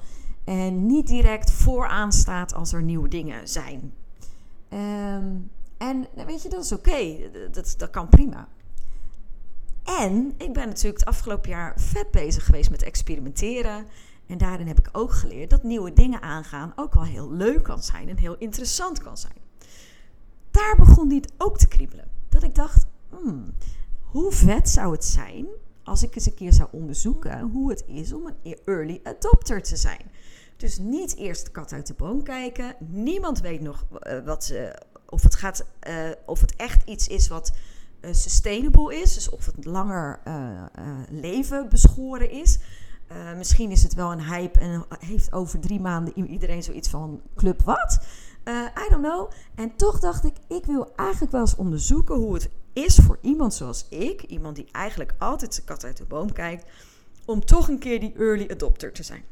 En 0.43 0.85
niet 0.85 1.07
direct 1.07 1.51
vooraan 1.51 2.11
staat 2.11 2.53
als 2.53 2.73
er 2.73 2.83
nieuwe 2.83 3.07
dingen 3.07 3.47
zijn. 3.47 3.93
Um, 4.69 5.49
en 5.77 6.07
weet 6.25 6.41
je, 6.41 6.49
dat 6.49 6.63
is 6.63 6.71
oké. 6.71 7.17
Dat, 7.51 7.75
dat 7.77 7.89
kan 7.89 8.09
prima. 8.09 8.47
En 9.83 10.33
ik 10.38 10.53
ben 10.53 10.67
natuurlijk 10.67 11.00
het 11.00 11.07
afgelopen 11.07 11.50
jaar 11.50 11.73
vet 11.79 12.11
bezig 12.11 12.45
geweest 12.45 12.69
met 12.69 12.83
experimenteren. 12.83 13.85
En 14.27 14.38
daarin 14.38 14.67
heb 14.67 14.79
ik 14.79 14.89
ook 14.91 15.11
geleerd 15.11 15.50
dat 15.50 15.63
nieuwe 15.63 15.93
dingen 15.93 16.21
aangaan 16.21 16.73
ook 16.75 16.93
wel 16.93 17.03
heel 17.03 17.31
leuk 17.31 17.63
kan 17.63 17.83
zijn 17.83 18.09
en 18.09 18.17
heel 18.17 18.35
interessant 18.38 19.00
kan 19.00 19.17
zijn. 19.17 19.38
Daar 20.51 20.75
begon 20.77 21.09
dit 21.09 21.33
ook 21.38 21.57
te 21.57 21.67
kriebelen. 21.67 22.07
Dat 22.29 22.43
ik 22.43 22.55
dacht, 22.55 22.85
hmm, 23.09 23.53
hoe 24.01 24.31
vet 24.31 24.69
zou 24.69 24.91
het 24.91 25.05
zijn 25.05 25.45
als 25.83 26.03
ik 26.03 26.15
eens 26.15 26.25
een 26.25 26.33
keer 26.33 26.53
zou 26.53 26.69
onderzoeken 26.71 27.41
hoe 27.41 27.69
het 27.69 27.83
is 27.88 28.13
om 28.13 28.25
een 28.25 28.57
early 28.65 29.00
adopter 29.03 29.61
te 29.61 29.75
zijn. 29.75 30.11
Dus 30.57 30.77
niet 30.77 31.15
eerst 31.15 31.45
de 31.45 31.51
kat 31.51 31.73
uit 31.73 31.88
de 31.88 31.93
boom 31.93 32.23
kijken. 32.23 32.75
Niemand 32.79 33.39
weet 33.39 33.61
nog 33.61 33.85
uh, 33.91 34.25
wat, 34.25 34.50
uh, 34.53 34.69
of, 35.09 35.23
het 35.23 35.35
gaat, 35.35 35.65
uh, 35.88 36.09
of 36.25 36.41
het 36.41 36.55
echt 36.55 36.89
iets 36.89 37.07
is 37.07 37.27
wat 37.27 37.51
sustainable 38.12 39.01
is, 39.01 39.13
dus 39.13 39.29
of 39.29 39.46
het 39.46 39.65
langer 39.65 40.20
uh, 40.27 40.34
uh, 40.34 40.63
leven 41.10 41.70
beschoren 41.70 42.31
is. 42.31 42.60
Misschien 43.38 43.72
is 43.72 43.84
het 43.84 43.93
wel 43.93 44.12
een 44.12 44.24
hype 44.24 44.60
en 44.60 44.86
heeft 45.00 45.34
over 45.34 45.60
drie 45.60 45.79
maanden 45.79 46.29
iedereen 46.29 46.63
zoiets 46.63 46.89
van 46.89 47.22
club 47.36 47.62
wat? 47.62 48.03
I 48.48 48.89
don't 48.89 49.03
know. 49.03 49.31
En 49.55 49.75
toch 49.75 50.00
dacht 50.00 50.25
ik, 50.25 50.34
ik 50.48 50.65
wil 50.65 50.96
eigenlijk 50.96 51.31
wel 51.31 51.41
eens 51.41 51.55
onderzoeken 51.55 52.15
hoe 52.15 52.34
het 52.34 52.50
is 52.74 52.96
voor 52.96 53.17
iemand 53.22 53.53
zoals 53.53 53.86
ik, 53.89 54.22
iemand 54.22 54.55
die 54.55 54.67
eigenlijk 54.72 55.13
altijd 55.17 55.53
zijn 55.53 55.65
kat 55.65 55.84
uit 55.84 55.98
de 55.98 56.05
boom 56.05 56.34
kijkt, 56.34 56.65
om 57.25 57.46
toch 57.46 57.70
een 57.70 57.79
keer 57.79 58.00
die 58.00 58.13
early 58.17 58.48
adopter 58.51 58.91
te 58.91 59.03
zijn. 59.03 59.24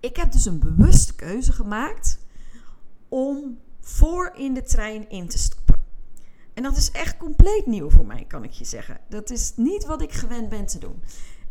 Ik 0.00 0.16
heb 0.16 0.32
dus 0.32 0.46
een 0.46 0.58
bewuste 0.58 1.14
keuze 1.14 1.52
gemaakt 1.52 2.18
om 3.08 3.58
voor 3.80 4.32
in 4.34 4.54
de 4.54 4.62
trein 4.62 5.10
in 5.10 5.28
te 5.28 5.38
stappen. 5.38 5.65
En 6.56 6.62
dat 6.62 6.76
is 6.76 6.90
echt 6.90 7.16
compleet 7.16 7.66
nieuw 7.66 7.90
voor 7.90 8.06
mij, 8.06 8.24
kan 8.28 8.44
ik 8.44 8.50
je 8.50 8.64
zeggen. 8.64 8.98
Dat 9.08 9.30
is 9.30 9.52
niet 9.56 9.84
wat 9.84 10.02
ik 10.02 10.12
gewend 10.12 10.48
ben 10.48 10.66
te 10.66 10.78
doen. 10.78 11.02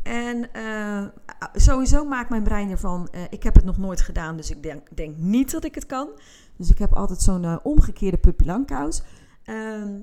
En 0.03 0.49
uh, 0.55 1.05
sowieso 1.53 2.05
maakt 2.05 2.29
mijn 2.29 2.43
brein 2.43 2.69
ervan, 2.69 3.09
uh, 3.11 3.21
ik 3.29 3.43
heb 3.43 3.55
het 3.55 3.63
nog 3.63 3.77
nooit 3.77 4.01
gedaan, 4.01 4.37
dus 4.37 4.51
ik 4.51 4.63
denk, 4.63 4.95
denk, 4.95 5.17
niet 5.17 5.51
dat 5.51 5.63
ik 5.63 5.75
het 5.75 5.85
kan. 5.85 6.09
Dus 6.57 6.69
ik 6.69 6.77
heb 6.77 6.93
altijd 6.93 7.21
zo'n 7.21 7.43
uh, 7.43 7.57
omgekeerde 7.63 8.17
puppylankous. 8.17 9.01
Ehm, 9.43 9.99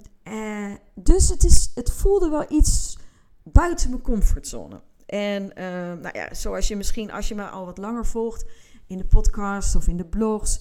dus 0.94 1.28
het, 1.28 1.44
is, 1.44 1.71
het 1.75 1.92
voelde 1.92 2.28
wel 2.28 2.44
iets 2.49 2.99
buiten 3.42 3.90
mijn 3.90 4.02
comfortzone. 4.02 4.80
En 5.06 5.52
nou 6.00 6.18
ja, 6.18 6.35
zoals 6.35 6.68
je 6.68 6.76
misschien, 6.76 7.12
als 7.12 7.28
je 7.28 7.35
me 7.35 7.49
al 7.49 7.64
wat 7.64 7.78
langer 7.78 8.06
volgt 8.06 8.44
in 8.87 8.99
de 8.99 9.04
podcast 9.06 9.76
of 9.76 9.88
in 9.88 9.97
de 9.97 10.06
blogs, 10.06 10.61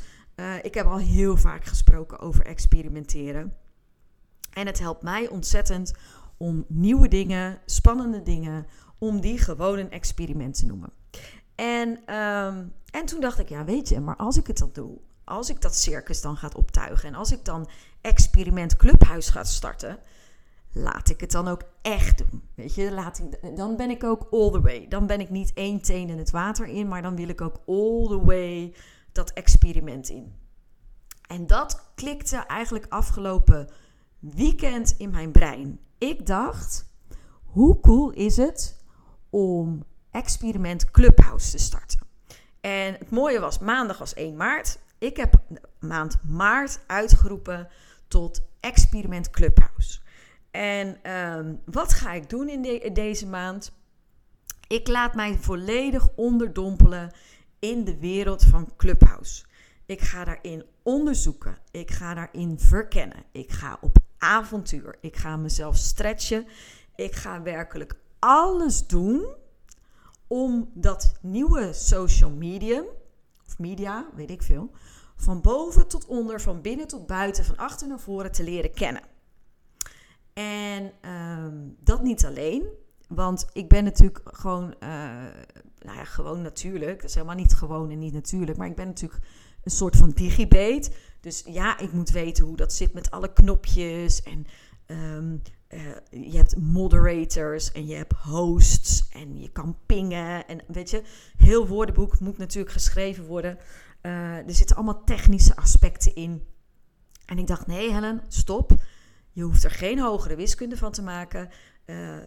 ik 0.62 0.74
heb 0.74 0.86
al 0.86 0.98
heel 0.98 1.38
vaak 1.38 1.66
gesproken 1.66 2.20
over 2.20 2.46
experimenteren. 2.46 3.54
En 4.54 4.66
het 4.66 4.80
helpt 4.80 5.02
mij 5.02 5.30
ontzettend 5.30 5.94
om 6.38 6.66
nieuwe 6.68 7.08
dingen, 7.08 7.60
spannende 7.66 8.22
dingen, 8.24 8.66
om 8.98 9.22
die 9.22 9.38
gewoon 9.38 9.78
een 9.78 9.92
experiment 9.92 10.58
te 10.58 10.66
noemen. 10.66 10.90
En, 11.56 12.00
ehm, 12.06 12.66
en 12.92 13.06
toen 13.06 13.20
dacht 13.20 13.40
ik, 13.40 13.50
ja 13.50 13.64
weet 13.64 13.90
je, 13.90 14.00
maar 14.00 14.16
als 14.16 14.38
ik 14.38 14.48
het 14.48 14.58
dan 14.58 14.70
doe, 14.74 14.98
als 15.24 15.50
ik 15.50 15.62
dat 15.62 15.76
circus 15.76 16.22
dan 16.22 16.38
ga 16.38 16.50
optuigen 16.56 17.10
en 17.10 17.16
als 17.16 17.32
ik 17.32 17.46
dan 17.46 17.70
experiment 18.02 18.76
clubhuis 18.76 19.30
ga 19.30 19.44
starten, 19.44 20.00
laat 20.72 21.10
ik 21.10 21.20
het 21.20 21.32
dan 21.32 21.48
ook 21.48 21.62
echt 21.82 22.18
doen. 22.18 22.44
Weet 22.56 22.76
je, 22.76 22.92
laat 22.92 23.20
ik, 23.20 23.56
dan 23.56 23.76
ben 23.76 23.90
ik 23.90 24.04
ook 24.04 24.28
all 24.32 24.52
the 24.52 24.62
way. 24.62 24.88
Dan 24.88 25.08
ben 25.08 25.20
ik 25.20 25.30
niet 25.30 25.54
één 25.54 25.82
teen 25.82 26.10
in 26.10 26.18
het 26.18 26.32
water 26.32 26.68
in, 26.68 26.88
maar 26.88 27.02
dan 27.02 27.16
wil 27.16 27.28
ik 27.28 27.42
ook 27.42 27.62
all 27.66 28.08
the 28.08 28.22
way 28.26 28.76
dat 29.12 29.32
experiment 29.32 30.10
in. 30.10 30.34
En 31.28 31.48
dat 31.48 31.92
klikte 31.96 32.38
eigenlijk 32.38 32.86
afgelopen 32.90 33.70
weekend 34.22 34.96
in 34.98 35.10
mijn 35.10 35.32
brein. 35.32 35.80
Ik 35.98 36.26
dacht, 36.26 36.86
hoe 37.44 37.80
cool 37.80 38.12
is 38.12 38.38
het 38.38 38.84
om 39.30 39.84
experiment 40.12 40.92
Clubhouse 40.92 41.52
te 41.52 41.58
starten? 41.58 42.00
En 42.62 42.94
het 42.94 43.10
mooie 43.10 43.40
was, 43.40 43.60
maandag 43.60 43.98
was 43.98 44.14
1 44.14 44.36
maart. 44.36 44.80
Ik 44.98 45.18
heb 45.18 45.42
maand 45.80 46.18
maart 46.24 46.80
uitgeroepen 46.88 47.68
tot 48.08 48.42
experiment 48.60 49.30
Clubhouse. 49.30 50.00
En 50.52 51.12
um, 51.12 51.62
wat 51.66 51.94
ga 51.94 52.14
ik 52.14 52.30
doen 52.30 52.50
in, 52.50 52.94
deze 52.94 53.28
maand? 53.28 53.72
Ik 54.68 54.88
laat 54.88 55.16
mij 55.16 55.38
volledig 55.38 56.10
onderdompelen 56.16 57.12
in 57.60 57.84
de 57.84 57.98
wereld 57.98 58.44
van 58.44 58.74
Clubhouse. 58.78 59.46
Ik 59.86 60.02
ga 60.02 60.24
daarin 60.24 60.66
onderzoeken. 60.84 61.58
Ik 61.72 61.92
ga 61.92 62.14
daarin 62.14 62.60
verkennen. 62.60 63.24
Ik 63.32 63.52
ga 63.52 63.78
op 63.82 63.98
avontuur. 64.22 64.98
Ik 65.02 65.16
ga 65.16 65.38
mezelf 65.38 65.76
stretchen. 65.76 66.48
Ik 66.96 67.16
ga 67.16 67.42
werkelijk 67.42 67.96
alles 68.20 68.88
doen 68.88 69.26
om 70.28 70.72
dat 70.74 71.14
nieuwe 71.22 71.74
social 71.74 72.30
medium, 72.30 72.86
of 73.48 73.60
media, 73.60 74.06
weet 74.16 74.32
ik 74.32 74.42
veel, 74.42 74.72
van 75.16 75.42
boven 75.42 75.88
tot 75.88 76.06
onder, 76.06 76.42
van 76.42 76.62
binnen 76.62 76.88
tot 76.88 77.08
buiten, 77.08 77.46
van 77.46 77.58
achter 77.58 77.88
naar 77.88 78.00
voren 78.00 78.32
te 78.32 78.44
leren 78.44 78.74
kennen. 78.74 79.02
En 80.34 80.92
ehm, 81.02 81.58
dat 81.80 82.02
niet 82.02 82.26
alleen, 82.26 82.64
want 83.08 83.48
ik 83.54 83.70
ben 83.70 83.84
natuurlijk 83.84 84.20
gewoon, 84.24 84.64
uh, 84.64 84.90
nou 85.80 85.98
ja, 85.98 86.04
gewoon 86.04 86.42
natuurlijk. 86.42 86.96
Dat 86.96 87.10
is 87.10 87.16
helemaal 87.16 87.36
niet 87.36 87.54
gewoon 87.54 87.90
en 87.90 88.00
niet 88.00 88.14
natuurlijk, 88.14 88.58
maar 88.58 88.68
ik 88.68 88.76
ben 88.76 88.88
natuurlijk 88.88 89.20
een 89.64 89.72
soort 89.72 89.96
van 89.96 90.10
digibate. 90.10 90.92
Dus 91.22 91.44
ja, 91.46 91.80
ik 91.80 91.92
moet 91.94 92.10
weten 92.10 92.46
hoe 92.46 92.56
dat 92.56 92.74
zit 92.74 92.94
met 92.94 93.12
alle 93.12 93.34
knopjes. 93.34 94.24
En 94.24 94.46
ehm, 94.86 95.38
eh, 95.68 96.30
je 96.30 96.38
hebt 96.38 96.58
moderators 96.58 97.72
en 97.72 97.88
je 97.88 97.96
hebt 97.96 98.14
hosts 98.14 99.10
en 99.10 99.40
je 99.40 99.52
kan 99.52 99.78
pingen. 99.86 100.48
En 100.48 100.60
weet 100.68 100.90
je, 100.90 101.04
heel 101.38 101.68
woordenboek 101.68 102.20
moet 102.20 102.38
natuurlijk 102.38 102.74
geschreven 102.74 103.26
worden. 103.26 103.58
Uh, 104.02 104.48
er 104.48 104.54
zitten 104.54 104.76
allemaal 104.76 105.04
technische 105.04 105.56
aspecten 105.56 106.16
in. 106.16 106.44
En 107.26 107.38
ik 107.38 107.48
dacht, 107.48 107.68
nee 107.68 107.92
Helen, 107.92 108.22
stop. 108.28 108.72
Je 109.32 109.44
hoeft 109.44 109.64
er 109.64 109.72
geen 109.72 110.00
hogere 110.00 110.36
wiskunde 110.36 110.78
van 110.78 110.92
te 110.92 111.02
maken. 111.02 111.50
Uh, 111.86 112.18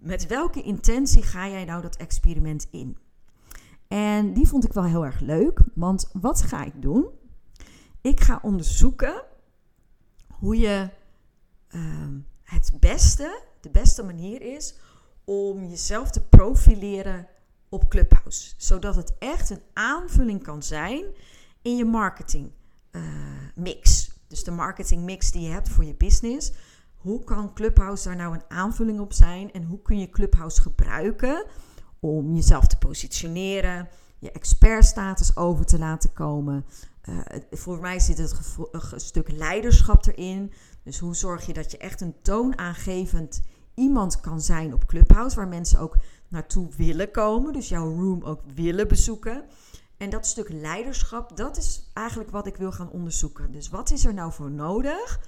met 0.00 0.26
welke 0.26 0.62
intentie 0.62 1.22
ga 1.22 1.48
jij 1.48 1.64
nou 1.64 1.82
dat 1.82 1.96
experiment 1.96 2.68
in? 2.70 2.98
En 3.92 4.32
die 4.32 4.48
vond 4.48 4.64
ik 4.64 4.72
wel 4.72 4.84
heel 4.84 5.04
erg 5.04 5.20
leuk, 5.20 5.60
want 5.74 6.10
wat 6.12 6.42
ga 6.42 6.64
ik 6.64 6.82
doen? 6.82 7.08
Ik 8.00 8.20
ga 8.20 8.38
onderzoeken 8.42 9.22
hoe 10.28 10.58
je 10.58 10.90
uh, 11.70 12.06
het 12.42 12.72
beste, 12.80 13.42
de 13.60 13.70
beste 13.70 14.02
manier 14.02 14.54
is 14.54 14.74
om 15.24 15.64
jezelf 15.64 16.10
te 16.10 16.22
profileren 16.22 17.26
op 17.68 17.88
Clubhouse. 17.88 18.54
Zodat 18.56 18.96
het 18.96 19.12
echt 19.18 19.50
een 19.50 19.62
aanvulling 19.72 20.42
kan 20.42 20.62
zijn 20.62 21.04
in 21.62 21.76
je 21.76 21.84
marketing 21.84 22.50
uh, 22.92 23.02
mix. 23.54 24.10
Dus 24.26 24.44
de 24.44 24.50
marketing 24.50 25.04
mix 25.04 25.30
die 25.30 25.42
je 25.42 25.50
hebt 25.50 25.68
voor 25.68 25.84
je 25.84 25.94
business. 25.94 26.52
Hoe 26.96 27.24
kan 27.24 27.54
Clubhouse 27.54 28.08
daar 28.08 28.16
nou 28.16 28.34
een 28.34 28.44
aanvulling 28.48 29.00
op 29.00 29.12
zijn? 29.12 29.52
En 29.52 29.64
hoe 29.64 29.82
kun 29.82 29.98
je 29.98 30.10
Clubhouse 30.10 30.62
gebruiken 30.62 31.46
om 32.00 32.34
jezelf 32.34 32.66
te 32.66 32.78
positioneren, 32.78 33.88
je 34.18 34.32
expertstatus 34.32 35.36
over 35.36 35.66
te 35.66 35.78
laten 35.78 36.12
komen. 36.12 36.64
Uh, 37.08 37.20
voor 37.50 37.80
mij 37.80 38.00
zit 38.00 38.18
het 38.18 38.56
een 38.70 39.00
stuk 39.00 39.30
leiderschap 39.30 40.06
erin. 40.06 40.52
Dus 40.82 40.98
hoe 40.98 41.16
zorg 41.16 41.46
je 41.46 41.52
dat 41.52 41.70
je 41.70 41.78
echt 41.78 42.00
een 42.00 42.14
toonaangevend 42.22 43.42
iemand 43.74 44.20
kan 44.20 44.40
zijn 44.40 44.74
op 44.74 44.86
Clubhouse, 44.86 45.36
waar 45.36 45.48
mensen 45.48 45.78
ook 45.78 45.96
naartoe 46.28 46.68
willen 46.76 47.10
komen, 47.10 47.52
dus 47.52 47.68
jouw 47.68 47.94
room 47.94 48.22
ook 48.22 48.40
willen 48.54 48.88
bezoeken. 48.88 49.44
En 49.96 50.10
dat 50.10 50.26
stuk 50.26 50.48
leiderschap, 50.48 51.36
dat 51.36 51.56
is 51.56 51.90
eigenlijk 51.94 52.30
wat 52.30 52.46
ik 52.46 52.56
wil 52.56 52.72
gaan 52.72 52.90
onderzoeken. 52.90 53.52
Dus 53.52 53.68
wat 53.68 53.90
is 53.90 54.04
er 54.04 54.14
nou 54.14 54.32
voor 54.32 54.50
nodig 54.50 55.20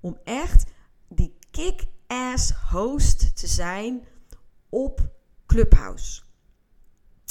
om 0.00 0.18
echt 0.24 0.64
die 1.08 1.38
kick-ass 1.50 2.52
host 2.70 3.36
te 3.36 3.46
zijn 3.46 4.06
op 4.68 5.12
Clubhouse. 5.54 6.22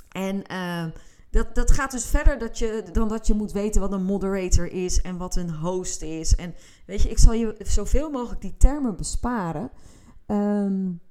En 0.10 0.44
uh, 0.51 0.86
dat, 1.30 1.56
dat 1.56 1.72
gaat 1.72 1.92
dus 1.92 2.06
verder 2.06 2.39
dat 2.39 2.58
je, 2.58 2.84
dan 2.92 3.08
dat 3.08 3.27
je 3.27 3.34
moet 3.34 3.51
weten 3.51 3.82
wat 3.82 3.92
een 3.92 4.03
moderator 4.03 4.72
is 4.72 5.01
en 5.01 5.18
wat 5.18 5.36
een 5.36 5.53
host 5.53 6.01
is. 6.01 6.36
En 6.36 6.53
weet 6.86 7.01
je, 7.01 7.10
ik 7.10 7.20
zal 7.20 7.34
je 7.34 7.56
zoveel 7.60 8.10
mogelijk 8.10 8.42
die 8.42 8.58
termen 8.58 8.96
besparen. 8.96 9.72
Um, 10.27 11.01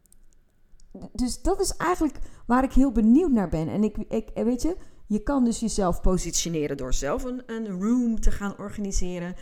dus 1.13 1.43
dat 1.43 1.61
is 1.61 1.77
eigenlijk 1.77 2.19
waar 2.47 2.65
ik 2.65 2.73
heel 2.73 2.93
benieuwd 2.93 3.31
naar 3.31 3.49
ben. 3.49 3.69
En 3.69 3.85
ik, 3.85 3.97
ik 3.97 4.31
weet 4.35 4.63
je, 4.63 4.77
je 5.07 5.23
kan 5.23 5.45
dus 5.45 5.61
jezelf 5.61 6.01
positioneren 6.01 6.77
door 6.77 6.95
zelf 6.95 7.25
een, 7.25 7.43
een 7.47 7.81
room 7.81 8.21
te 8.21 8.31
gaan 8.31 8.59
organiseren. 8.59 9.35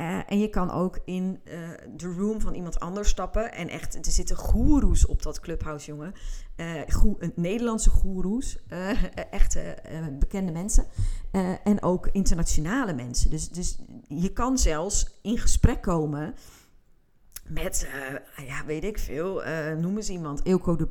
Uh, 0.00 0.18
en 0.26 0.38
je 0.38 0.48
kan 0.48 0.70
ook 0.70 0.98
in 1.04 1.40
uh, 1.44 1.68
de 1.96 2.06
room 2.06 2.40
van 2.40 2.54
iemand 2.54 2.80
anders 2.80 3.08
stappen. 3.08 3.52
En 3.52 3.68
echt, 3.68 3.94
er 3.94 4.12
zitten 4.12 4.36
goeroes 4.36 5.06
op 5.06 5.22
dat 5.22 5.40
clubhouse, 5.40 5.86
jongen. 5.86 6.12
Uh, 6.56 7.30
Nederlandse 7.34 7.90
goeroes. 7.90 8.58
echte 9.30 9.76
bekende 10.18 10.52
mensen. 10.52 10.86
en 11.64 11.82
ook 11.82 12.08
internationale 12.12 12.92
mensen. 12.92 13.30
Dus, 13.30 13.48
dus 13.48 13.78
je 14.08 14.32
kan 14.32 14.58
zelfs 14.58 15.18
in 15.22 15.38
gesprek 15.38 15.82
komen 15.82 16.34
met, 17.48 17.88
ja, 18.46 18.64
weet 18.64 18.84
ik 18.84 18.98
veel. 18.98 19.42
noem 19.78 19.96
eens 19.96 20.10
iemand. 20.10 20.42
Elko 20.42 20.76
de, 20.76 20.88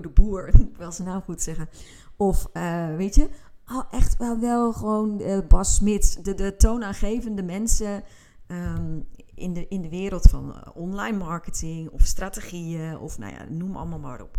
de 0.00 0.10
Boer. 0.14 0.48
ik 0.70 0.76
wil 0.76 0.92
zijn 0.92 1.08
naam 1.08 1.22
goed 1.22 1.42
zeggen. 1.42 1.68
Of, 2.16 2.48
weet 2.96 3.14
je, 3.14 3.28
oh, 3.70 3.84
echt 3.90 4.16
wel, 4.16 4.38
wel 4.38 4.72
gewoon 4.72 5.20
uh, 5.20 5.38
Bas 5.48 5.74
Smit, 5.74 6.24
de, 6.24 6.34
de 6.34 6.56
toonaangevende 6.56 7.42
mensen 7.42 8.04
um, 8.46 9.06
in, 9.34 9.52
de, 9.52 9.68
in 9.68 9.82
de 9.82 9.88
wereld 9.88 10.22
van 10.30 10.48
uh, 10.48 10.76
online 10.76 11.16
marketing 11.16 11.90
of 11.90 12.02
strategieën 12.02 12.98
of 12.98 13.18
nou 13.18 13.32
ja, 13.32 13.44
noem 13.48 13.76
allemaal 13.76 13.98
maar 13.98 14.22
op. 14.22 14.38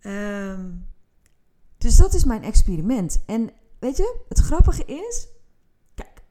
Um, 0.00 0.86
dus 1.78 1.96
dat 1.96 2.14
is 2.14 2.24
mijn 2.24 2.42
experiment. 2.42 3.22
En 3.26 3.50
weet 3.78 3.96
je, 3.96 4.20
het 4.28 4.38
grappige 4.38 4.84
is, 4.84 5.28
kijk, 5.94 6.22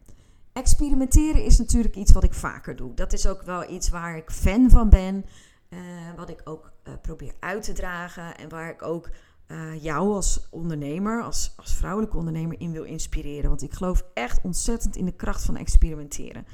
experimenteren 0.53 1.43
is 1.43 1.57
natuurlijk 1.57 1.95
iets 1.95 2.11
wat 2.11 2.23
ik 2.23 2.33
vaker 2.33 2.75
doe. 2.75 2.93
Dat 2.93 3.13
is 3.13 3.27
ook 3.27 3.41
wel 3.41 3.69
iets 3.69 3.89
waar 3.89 4.17
ik 4.17 4.31
fan 4.31 4.69
van 4.69 4.89
ben, 4.89 5.25
uh, 5.69 5.79
wat 6.15 6.29
ik 6.29 6.41
ook 6.43 6.71
probeer 7.01 7.33
uit 7.39 7.63
te 7.63 7.73
dragen 7.73 8.37
en 8.37 8.49
waar 8.49 8.69
ik 8.69 8.81
ook 8.81 9.09
uh, 9.53 9.83
jou 9.83 10.13
als 10.13 10.47
ondernemer, 10.49 11.23
als, 11.23 11.53
als 11.55 11.73
vrouwelijke 11.73 12.17
ondernemer 12.17 12.59
in 12.59 12.71
wil 12.71 12.83
inspireren. 12.83 13.49
Want 13.49 13.61
ik 13.61 13.73
geloof 13.73 14.03
echt 14.13 14.39
ontzettend 14.43 14.95
in 14.95 15.05
de 15.05 15.15
kracht 15.15 15.45
van 15.45 15.57
experimenteren. 15.57 16.45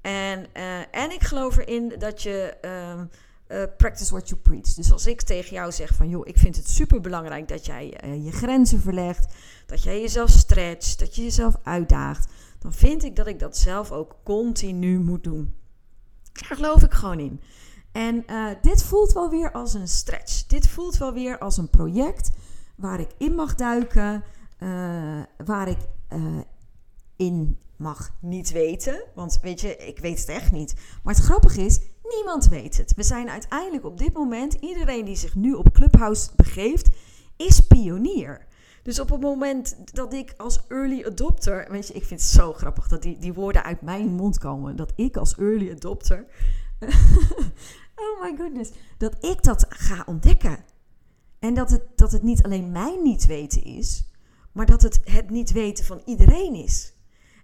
En, 0.00 0.46
uh, 0.56 0.78
en 0.78 1.10
ik 1.10 1.22
geloof 1.22 1.56
erin 1.56 1.94
dat 1.98 2.22
je 2.22 2.56
uh, 3.48 3.62
practice 3.76 4.10
what 4.10 4.28
you 4.28 4.40
preach. 4.40 4.74
Dus 4.74 4.92
als 4.92 5.06
ik 5.06 5.22
tegen 5.22 5.54
jou 5.54 5.72
zeg 5.72 5.94
van 5.94 6.08
joh, 6.08 6.26
ik 6.26 6.38
vind 6.38 6.56
het 6.56 6.68
super 6.68 7.00
belangrijk 7.00 7.48
dat 7.48 7.66
jij 7.66 7.86
je 8.22 8.32
grenzen 8.32 8.80
verlegt, 8.80 9.34
dat 9.66 9.82
jij 9.82 10.00
jezelf 10.00 10.30
stretcht, 10.30 10.98
dat 10.98 11.14
je 11.16 11.22
jezelf 11.22 11.56
uitdaagt, 11.62 12.32
dan 12.58 12.72
vind 12.72 13.04
ik 13.04 13.16
dat 13.16 13.26
ik 13.26 13.38
dat 13.38 13.56
zelf 13.56 13.92
ook 13.92 14.16
continu 14.22 14.98
moet 14.98 15.24
doen. 15.24 15.54
Daar 16.32 16.56
geloof 16.56 16.82
ik 16.82 16.92
gewoon 16.92 17.20
in. 17.20 17.40
En 17.92 18.24
uh, 18.30 18.46
dit 18.62 18.82
voelt 18.82 19.12
wel 19.12 19.30
weer 19.30 19.52
als 19.52 19.74
een 19.74 19.88
stretch. 19.88 20.46
Dit 20.46 20.68
voelt 20.68 20.98
wel 20.98 21.12
weer 21.12 21.38
als 21.38 21.56
een 21.56 21.70
project 21.70 22.30
waar 22.76 23.00
ik 23.00 23.10
in 23.18 23.34
mag 23.34 23.54
duiken, 23.54 24.24
uh, 24.58 25.22
waar 25.44 25.68
ik 25.68 25.78
uh, 26.12 26.38
in 27.16 27.58
mag 27.76 28.10
niet 28.20 28.52
weten. 28.52 29.02
Want 29.14 29.38
weet 29.42 29.60
je, 29.60 29.76
ik 29.76 29.98
weet 29.98 30.18
het 30.18 30.28
echt 30.28 30.52
niet. 30.52 30.74
Maar 31.02 31.14
het 31.14 31.24
grappige 31.24 31.60
is, 31.60 31.80
niemand 32.02 32.48
weet 32.48 32.76
het. 32.76 32.94
We 32.94 33.02
zijn 33.02 33.30
uiteindelijk 33.30 33.84
op 33.84 33.98
dit 33.98 34.12
moment, 34.12 34.54
iedereen 34.54 35.04
die 35.04 35.16
zich 35.16 35.34
nu 35.34 35.52
op 35.52 35.72
Clubhouse 35.72 36.30
begeeft, 36.36 36.88
is 37.36 37.60
pionier. 37.60 38.46
Dus 38.82 39.00
op 39.00 39.10
het 39.10 39.20
moment 39.20 39.76
dat 39.94 40.12
ik 40.12 40.34
als 40.36 40.60
early 40.68 41.04
adopter, 41.04 41.66
weet 41.70 41.86
je, 41.86 41.94
ik 41.94 42.04
vind 42.04 42.20
het 42.20 42.30
zo 42.30 42.52
grappig 42.52 42.88
dat 42.88 43.02
die, 43.02 43.18
die 43.18 43.32
woorden 43.32 43.64
uit 43.64 43.82
mijn 43.82 44.14
mond 44.14 44.38
komen, 44.38 44.76
dat 44.76 44.92
ik 44.96 45.16
als 45.16 45.36
early 45.36 45.70
adopter 45.70 46.26
oh 48.02 48.22
my 48.22 48.36
goodness. 48.36 48.70
Dat 48.98 49.24
ik 49.24 49.42
dat 49.42 49.66
ga 49.68 50.02
ontdekken. 50.06 50.64
En 51.38 51.54
dat 51.54 51.70
het, 51.70 51.82
dat 51.96 52.12
het 52.12 52.22
niet 52.22 52.42
alleen 52.42 52.72
mijn 52.72 53.02
niet 53.02 53.26
weten 53.26 53.64
is, 53.64 54.04
maar 54.52 54.66
dat 54.66 54.82
het 54.82 55.00
het 55.04 55.30
niet 55.30 55.52
weten 55.52 55.84
van 55.84 56.02
iedereen 56.04 56.54
is. 56.54 56.92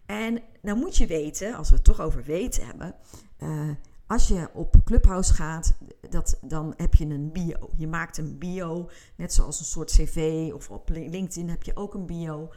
En 0.06 0.42
nou 0.62 0.78
moet 0.78 0.96
je 0.96 1.06
weten, 1.06 1.54
als 1.54 1.68
we 1.68 1.74
het 1.74 1.84
toch 1.84 2.00
over 2.00 2.24
weten 2.24 2.66
hebben, 2.66 2.94
uh, 3.38 3.70
als 4.06 4.28
je 4.28 4.48
op 4.52 4.76
Clubhouse 4.84 5.34
gaat, 5.34 5.74
dat, 6.10 6.38
dan 6.42 6.74
heb 6.76 6.94
je 6.94 7.04
een 7.04 7.32
bio. 7.32 7.70
Je 7.76 7.86
maakt 7.86 8.18
een 8.18 8.38
bio, 8.38 8.90
net 9.16 9.32
zoals 9.34 9.58
een 9.58 9.64
soort 9.64 9.90
cv 9.90 10.50
of 10.54 10.70
op 10.70 10.88
LinkedIn 10.88 11.48
heb 11.48 11.62
je 11.62 11.76
ook 11.76 11.94
een 11.94 12.06
bio. 12.06 12.52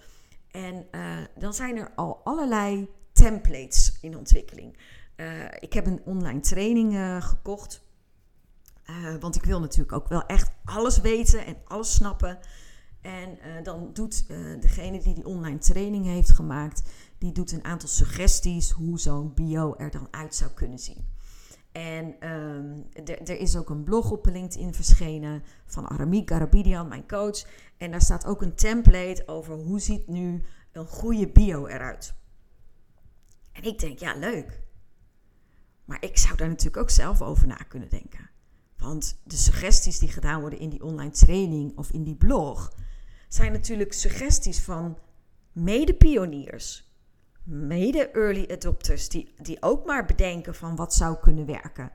En 0.51 0.85
uh, 0.91 1.17
dan 1.37 1.53
zijn 1.53 1.77
er 1.77 1.91
al 1.95 2.21
allerlei 2.23 2.89
templates 3.11 3.97
in 4.01 4.17
ontwikkeling. 4.17 4.77
Uh, 5.19 5.45
ik 5.59 5.73
heb 5.73 5.85
een 5.85 6.01
online 6.05 6.39
training 6.39 6.93
uh, 6.93 7.21
gekocht. 7.21 7.87
Uh, 8.89 9.15
want 9.19 9.35
ik 9.35 9.43
wil 9.43 9.59
natuurlijk 9.59 9.91
ook 9.91 10.07
wel 10.07 10.25
echt 10.25 10.51
alles 10.63 11.01
weten 11.01 11.45
en 11.45 11.57
alles 11.65 11.93
snappen. 11.93 12.39
En 13.01 13.37
dan 13.63 13.89
doet 13.93 14.27
degene 14.61 14.99
die 14.99 15.13
die 15.13 15.25
online 15.25 15.57
training 15.57 16.05
heeft 16.05 16.29
gemaakt, 16.29 16.89
die 17.17 17.31
doet 17.31 17.51
een 17.51 17.63
aantal 17.63 17.89
suggesties 17.89 18.71
hoe 18.71 18.99
zo'n 18.99 19.33
bio 19.33 19.75
er 19.77 19.91
dan 19.91 20.07
uit 20.11 20.35
zou 20.35 20.51
kunnen 20.51 20.79
zien. 20.79 21.05
En 21.71 22.29
um, 22.29 22.85
er 23.05 23.39
is 23.39 23.57
ook 23.57 23.69
een 23.69 23.83
blog 23.83 24.11
op 24.11 24.25
LinkedIn 24.25 24.73
verschenen 24.73 25.43
van 25.65 25.87
Aramik 25.87 26.29
Garabidian, 26.29 26.87
mijn 26.87 27.07
coach. 27.07 27.45
En 27.77 27.91
daar 27.91 28.01
staat 28.01 28.25
ook 28.25 28.41
een 28.41 28.55
template 28.55 29.23
over 29.25 29.53
hoe 29.53 29.79
ziet 29.79 30.07
nu 30.07 30.43
een 30.71 30.87
goede 30.87 31.27
bio 31.27 31.65
eruit. 31.65 32.13
En 33.51 33.63
ik 33.63 33.79
denk, 33.79 33.99
ja, 33.99 34.15
leuk. 34.15 34.61
Maar 35.89 36.03
ik 36.03 36.17
zou 36.17 36.35
daar 36.35 36.47
natuurlijk 36.47 36.77
ook 36.77 36.89
zelf 36.89 37.21
over 37.21 37.47
na 37.47 37.55
kunnen 37.55 37.89
denken. 37.89 38.29
Want 38.77 39.19
de 39.23 39.35
suggesties 39.35 39.99
die 39.99 40.09
gedaan 40.09 40.41
worden 40.41 40.59
in 40.59 40.69
die 40.69 40.83
online 40.83 41.11
training 41.11 41.77
of 41.77 41.91
in 41.91 42.03
die 42.03 42.15
blog 42.15 42.73
zijn 43.27 43.51
natuurlijk 43.51 43.93
suggesties 43.93 44.61
van 44.61 44.97
mede-pioniers, 45.51 46.93
mede-early 47.43 48.47
adopters, 48.51 49.09
die, 49.09 49.33
die 49.41 49.61
ook 49.61 49.85
maar 49.85 50.05
bedenken 50.05 50.55
van 50.55 50.75
wat 50.75 50.93
zou 50.93 51.17
kunnen 51.17 51.45
werken. 51.45 51.91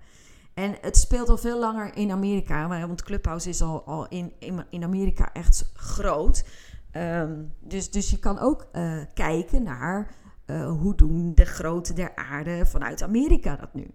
En 0.55 0.77
het 0.81 0.97
speelt 0.97 1.29
al 1.29 1.38
veel 1.38 1.59
langer 1.59 1.97
in 1.97 2.11
Amerika, 2.11 2.87
want 2.87 3.03
Clubhouse 3.03 3.49
is 3.49 3.62
al, 3.62 3.85
al 3.85 4.09
in, 4.09 4.33
in 4.71 4.83
Amerika 4.83 5.33
echt 5.33 5.71
groot. 5.75 6.45
Um, 6.92 7.53
dus, 7.61 7.90
dus 7.90 8.11
je 8.11 8.19
kan 8.19 8.38
ook 8.38 8.69
uh, 8.73 9.03
kijken 9.14 9.62
naar 9.62 10.14
uh, 10.47 10.79
hoe 10.81 10.95
doen 10.95 11.35
de 11.35 11.45
grote 11.45 11.93
der 11.93 12.17
aarde 12.17 12.67
vanuit 12.67 13.03
Amerika 13.03 13.57
dat 13.57 13.75
nu? 13.75 13.91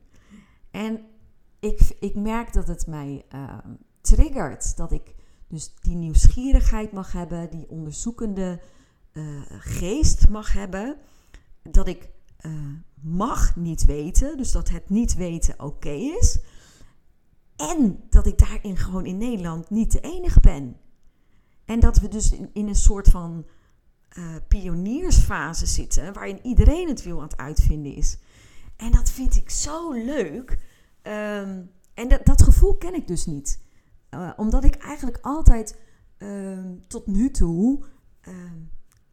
En 0.72 1.02
ik, 1.60 1.96
ik 2.00 2.16
merk 2.16 2.54
dat 2.54 2.68
het 2.68 2.88
mij 2.88 3.26
uh, 3.36 3.58
triggert. 4.02 4.78
Dat 4.78 4.92
ik 4.92 5.16
dus 5.48 5.76
die 5.76 5.96
nieuwsgierigheid 5.96 6.92
mag 6.92 7.12
hebben, 7.12 7.50
die 7.50 7.70
onderzoekende 7.70 8.62
uh, 9.14 9.42
geest 9.48 10.30
mag 10.30 10.54
hebben. 10.54 10.98
Dat 11.64 11.88
ik 11.88 12.10
mag 13.02 13.56
niet 13.56 13.86
weten, 13.86 14.38
dus 14.38 14.52
dat 14.52 14.70
het 14.70 14.90
niet 14.90 15.16
weten 15.16 15.64
oké 15.64 15.90
is. 15.90 16.40
En 17.56 18.04
dat 18.10 18.26
ik 18.26 18.38
daarin 18.38 18.78
gewoon 18.78 19.06
in 19.06 19.18
Nederland 19.18 19.70
niet 19.70 19.92
de 19.92 20.00
enige 20.00 20.40
ben. 20.40 20.78
En 21.66 21.80
dat 21.80 22.00
we 22.00 22.08
dus 22.08 22.32
in, 22.32 22.50
in 22.54 22.68
een 22.68 22.76
soort 22.76 23.08
van 23.08 23.46
uh, 24.17 24.36
pioniersfase 24.48 25.65
zitten, 25.65 26.13
waarin 26.13 26.39
iedereen 26.43 26.88
het 26.88 27.04
wiel 27.04 27.17
aan 27.17 27.28
het 27.28 27.38
uitvinden 27.38 27.95
is. 27.95 28.17
En 28.76 28.91
dat 28.91 29.12
vind 29.12 29.36
ik 29.36 29.50
zo 29.50 29.91
leuk. 29.91 30.50
Um, 31.04 31.72
en 31.93 32.08
dat, 32.08 32.26
dat, 32.26 32.41
gevoel 32.41 32.76
ken 32.76 32.93
ik 32.93 33.08
dus 33.08 33.26
niet. 33.26 33.60
Uh, 34.12 34.32
omdat 34.36 34.63
ik 34.63 34.76
eigenlijk 34.76 35.17
altijd 35.22 35.78
um, 36.17 36.84
tot 36.88 37.08
nu 37.08 37.32
toe 37.32 37.86
um, 38.28 38.72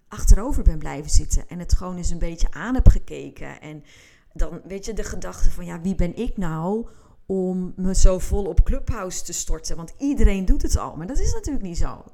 achterover 0.08 0.62
ben 0.62 0.78
blijven 0.78 1.10
zitten. 1.10 1.48
En 1.48 1.58
het 1.58 1.74
gewoon 1.74 1.96
eens 1.96 2.10
een 2.10 2.18
beetje 2.18 2.50
aan 2.50 2.74
heb 2.74 2.88
gekeken. 2.88 3.60
En 3.60 3.84
dan 4.32 4.60
weet 4.64 4.84
je 4.84 4.92
de 4.92 5.04
gedachte 5.04 5.50
van 5.50 5.64
ja, 5.64 5.80
wie 5.80 5.94
ben 5.94 6.16
ik 6.16 6.36
nou 6.36 6.88
om 7.26 7.72
me 7.76 7.94
zo 7.94 8.18
vol 8.18 8.44
op 8.44 8.64
Clubhouse 8.64 9.24
te 9.24 9.32
storten? 9.32 9.76
Want 9.76 9.94
iedereen 9.98 10.44
doet 10.44 10.62
het 10.62 10.76
al. 10.76 10.96
Maar 10.96 11.06
dat 11.06 11.18
is 11.18 11.32
natuurlijk 11.32 11.64
niet 11.64 11.78
zo. 11.78 12.04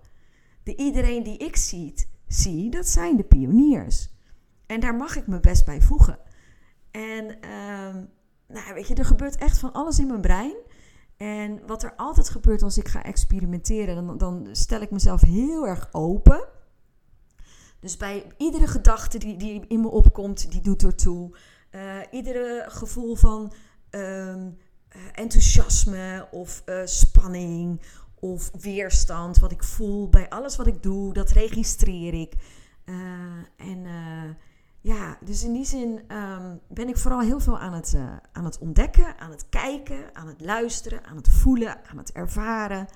De 0.63 0.77
iedereen 0.77 1.23
die 1.23 1.37
ik 1.37 1.57
ziet, 1.57 2.09
zie, 2.35 2.71
dat 2.71 2.89
zijn 2.89 3.17
de 3.17 3.23
pioniers. 3.25 4.11
En 4.67 4.81
daar 4.81 4.95
mag 4.95 5.17
ik 5.17 5.27
me 5.27 5.41
best 5.41 5.65
bij 5.65 5.81
voegen. 5.81 6.19
En 6.91 7.25
um, 7.25 8.11
nou, 8.47 8.75
weet 8.75 8.89
je, 8.89 8.95
er 8.95 9.05
gebeurt 9.05 9.37
echt 9.37 9.59
van 9.59 9.73
alles 9.73 9.99
in 9.99 10.07
mijn 10.07 10.21
brein. 10.21 10.57
En 11.17 11.67
wat 11.67 11.83
er 11.83 11.95
altijd 11.97 12.29
gebeurt 12.29 12.63
als 12.63 12.79
ik 12.79 12.89
ga 12.89 13.03
experimenteren, 13.03 13.95
dan, 13.95 14.19
dan 14.19 14.49
stel 14.53 14.81
ik 14.81 14.91
mezelf 14.91 15.21
heel 15.21 15.67
erg 15.67 15.89
open. 15.93 16.49
Dus 17.81 17.97
bij 17.97 18.33
iedere 18.37 18.67
gedachte 18.67 19.19
die, 19.19 19.37
die 19.37 19.65
in 19.69 19.81
me 19.81 19.89
opkomt, 19.89 20.51
die 20.51 20.61
doet 20.61 20.83
ertoe. 20.83 21.37
Uh, 21.71 21.97
iedere 22.11 22.65
gevoel 22.69 23.15
van 23.15 23.53
um, 23.91 24.59
enthousiasme 25.13 26.29
of 26.31 26.63
uh, 26.67 26.81
spanning 26.85 27.81
of 28.25 28.51
weerstand, 28.61 29.39
wat 29.39 29.53
ik 29.53 29.63
voel 29.63 30.09
bij 30.09 30.29
alles 30.29 30.57
wat 30.57 30.67
ik 30.67 30.83
doe, 30.83 31.13
dat 31.13 31.31
registreer 31.31 32.15
ik. 32.15 32.35
Uh, 32.85 32.97
en 33.57 33.85
uh, 33.85 34.31
ja, 34.81 35.17
dus 35.21 35.45
in 35.45 35.53
die 35.53 35.65
zin 35.65 36.01
um, 36.17 36.61
ben 36.69 36.89
ik 36.89 36.97
vooral 36.97 37.21
heel 37.21 37.41
veel 37.41 37.59
aan 37.59 37.73
het, 37.73 37.93
uh, 37.97 38.17
aan 38.33 38.45
het 38.45 38.59
ontdekken, 38.59 39.19
aan 39.19 39.31
het 39.31 39.49
kijken, 39.49 40.15
aan 40.15 40.27
het 40.27 40.41
luisteren, 40.41 41.05
aan 41.05 41.17
het 41.17 41.29
voelen, 41.29 41.77
aan 41.91 41.97
het 41.97 42.13
ervaren. 42.13 42.87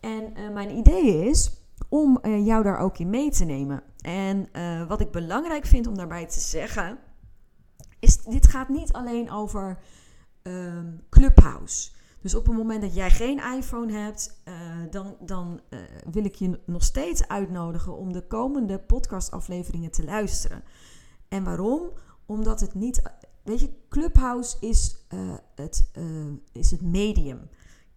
En 0.00 0.52
mijn 0.52 0.76
idee 0.76 1.28
is 1.28 1.50
om 1.88 2.26
jou 2.26 2.62
daar 2.62 2.78
ook 2.78 2.98
in 2.98 3.10
mee 3.10 3.30
te 3.30 3.44
nemen. 3.44 3.82
En 4.00 4.48
wat 4.88 5.00
ik 5.00 5.10
belangrijk 5.10 5.66
vind 5.66 5.86
om 5.86 5.96
daarbij 5.96 6.26
te 6.26 6.40
zeggen, 6.40 6.98
is 7.98 8.22
dit 8.22 8.46
gaat 8.46 8.68
niet 8.68 8.92
alleen 8.92 9.30
over 9.30 9.78
um, 10.42 11.02
Clubhouse. 11.10 11.90
Dus 12.22 12.34
op 12.34 12.46
het 12.46 12.56
moment 12.56 12.82
dat 12.82 12.94
jij 12.94 13.10
geen 13.10 13.40
iPhone 13.56 13.92
hebt, 13.92 14.42
uh, 14.48 14.54
dan, 14.90 15.16
dan 15.20 15.60
uh, 15.70 15.80
wil 16.10 16.24
ik 16.24 16.34
je 16.34 16.60
nog 16.66 16.84
steeds 16.84 17.28
uitnodigen 17.28 17.96
om 17.96 18.12
de 18.12 18.26
komende 18.26 18.78
podcastafleveringen 18.78 19.90
te 19.90 20.04
luisteren. 20.04 20.62
En 21.28 21.44
waarom? 21.44 21.90
Omdat 22.26 22.60
het 22.60 22.74
niet. 22.74 23.02
Weet 23.42 23.60
je, 23.60 23.70
Clubhouse 23.88 24.56
is, 24.60 25.06
uh, 25.14 25.34
het, 25.54 25.90
is 26.52 26.70
het 26.70 26.82
medium. 26.82 27.48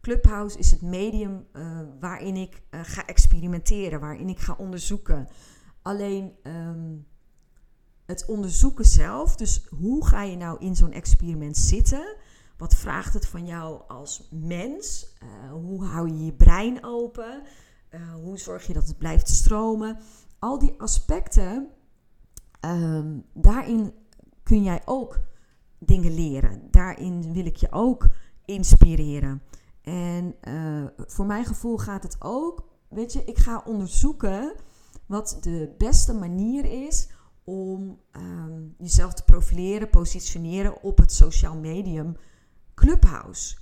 Clubhouse 0.02 0.58
is 0.58 0.72
het 0.72 0.82
medium 0.82 1.48
waarin 2.00 2.36
ik 2.36 2.62
ga 2.72 3.06
experimenteren, 3.06 4.00
waarin 4.00 4.30
ik 4.30 4.40
ga 4.40 4.56
onderzoeken. 4.58 5.28
Alleen 5.82 6.32
um, 6.44 7.08
het 8.06 8.26
onderzoeken 8.26 8.86
zelf, 8.86 9.36
dus 9.36 9.66
hoe 9.70 10.06
ga 10.06 10.24
je 10.24 10.38
nou 10.38 10.60
in 10.60 10.76
zo'n 10.76 10.92
experiment 10.92 11.58
zitten? 11.58 12.16
Wat 12.58 12.76
vraagt 12.76 13.14
het 13.14 13.28
van 13.28 13.46
jou 13.46 13.82
als 13.88 14.28
mens? 14.32 15.16
Uh, 15.24 15.52
hoe 15.52 15.86
hou 15.86 16.08
je 16.08 16.26
je 16.26 16.34
brein 16.34 16.84
open? 16.84 17.44
Uh, 17.90 18.14
hoe 18.14 18.38
zorg 18.38 18.68
je 18.68 18.74
dat 18.74 18.88
het 18.88 18.98
blijft 18.98 19.30
stromen? 19.30 19.98
Al 20.40 20.60
die 20.60 20.74
aspecten, 20.78 21.68
um, 22.62 23.26
daarin 23.34 23.94
kun 24.44 24.64
jij 24.64 24.82
ook 24.86 25.20
dingen 25.80 26.14
leren. 26.14 26.68
Daarin 26.72 27.34
wil 27.34 27.46
ik 27.46 27.56
je 27.56 27.72
ook 27.72 28.08
inspireren. 28.46 29.42
En 29.82 30.36
uh, 30.48 30.86
voor 30.98 31.26
mijn 31.26 31.46
gevoel 31.46 31.78
gaat 31.78 32.04
het 32.04 32.16
ook 32.20 32.66
weet 32.96 33.14
je, 33.14 33.24
ik 33.24 33.38
ga 33.38 33.64
onderzoeken 33.66 34.54
wat 35.06 35.38
de 35.42 35.74
beste 35.78 36.14
manier 36.14 36.88
is 36.88 37.10
om 37.44 38.00
ehm, 38.12 38.62
jezelf 38.78 39.14
te 39.14 39.24
profileren, 39.24 39.90
positioneren 39.90 40.84
op 40.84 40.98
het 40.98 41.12
sociaal 41.14 41.56
medium 41.56 42.16
Clubhouse. 42.76 43.58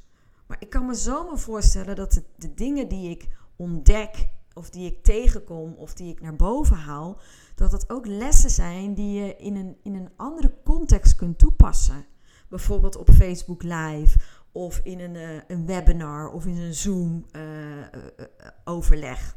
Maar 0.47 0.58
ik 0.60 0.69
kan 0.69 0.86
me 0.86 0.93
zomaar 0.93 1.39
voorstellen 1.39 1.95
dat 1.95 2.21
de, 2.36 2.54
dingen 2.54 2.88
die 2.88 3.10
ik 3.10 3.28
ontdek, 3.56 4.30
of 4.54 4.69
die 4.69 4.91
ik 4.91 5.04
tegenkom, 5.04 5.73
of 5.73 5.93
die 5.93 6.12
ik 6.12 6.21
naar 6.21 6.36
boven 6.36 6.78
haal, 6.78 7.19
dat 7.56 7.71
dat 7.71 7.89
ook 7.89 8.06
lessen 8.06 8.49
zijn 8.49 8.93
die 8.93 9.21
je 9.21 9.36
in 9.36 9.56
een, 9.56 9.78
in 9.84 9.95
een 9.95 10.10
andere 10.15 10.54
context 10.63 11.15
kunt 11.15 11.38
toepassen. 11.38 12.06
Bijvoorbeeld 12.49 12.95
op 12.95 13.10
Facebook 13.10 13.63
Live 13.63 14.19
of 14.52 14.80
in 14.84 14.99
een, 14.99 15.15
uh, 15.15 15.41
een 15.47 15.65
webinar 15.65 16.32
of 16.32 16.45
in 16.45 16.58
een 16.58 16.73
Zoom-overleg. 16.73 19.19
Uh, 19.19 19.26
uh, 19.26 19.32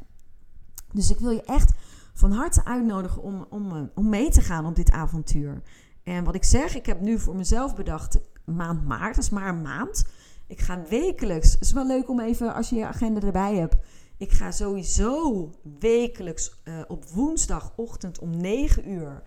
dus 0.92 1.10
ik 1.10 1.18
wil 1.18 1.30
je 1.30 1.42
echt 1.42 1.72
van 2.14 2.32
harte 2.32 2.64
uitnodigen 2.64 3.22
om, 3.22 3.46
om, 3.50 3.90
om 3.94 4.08
mee 4.08 4.30
te 4.30 4.40
gaan 4.40 4.66
op 4.66 4.76
dit 4.76 4.90
avontuur. 4.90 5.62
En 6.06 6.24
wat 6.24 6.34
ik 6.34 6.44
zeg, 6.44 6.74
ik 6.74 6.86
heb 6.86 7.00
nu 7.00 7.18
voor 7.18 7.36
mezelf 7.36 7.74
bedacht, 7.74 8.18
maand 8.44 8.84
maart, 8.84 9.14
dat 9.14 9.24
is 9.24 9.30
maar 9.30 9.48
een 9.48 9.62
maand. 9.62 10.06
Ik 10.46 10.60
ga 10.60 10.82
wekelijks, 10.88 11.52
het 11.52 11.60
is 11.60 11.72
wel 11.72 11.86
leuk 11.86 12.08
om 12.08 12.20
even 12.20 12.54
als 12.54 12.68
je 12.68 12.76
je 12.76 12.86
agenda 12.86 13.20
erbij 13.20 13.56
hebt. 13.56 13.76
Ik 14.16 14.30
ga 14.30 14.50
sowieso 14.50 15.50
wekelijks 15.78 16.60
uh, 16.64 16.80
op 16.88 17.04
woensdagochtend 17.04 18.18
om 18.18 18.36
9 18.36 18.90
uur 18.90 19.22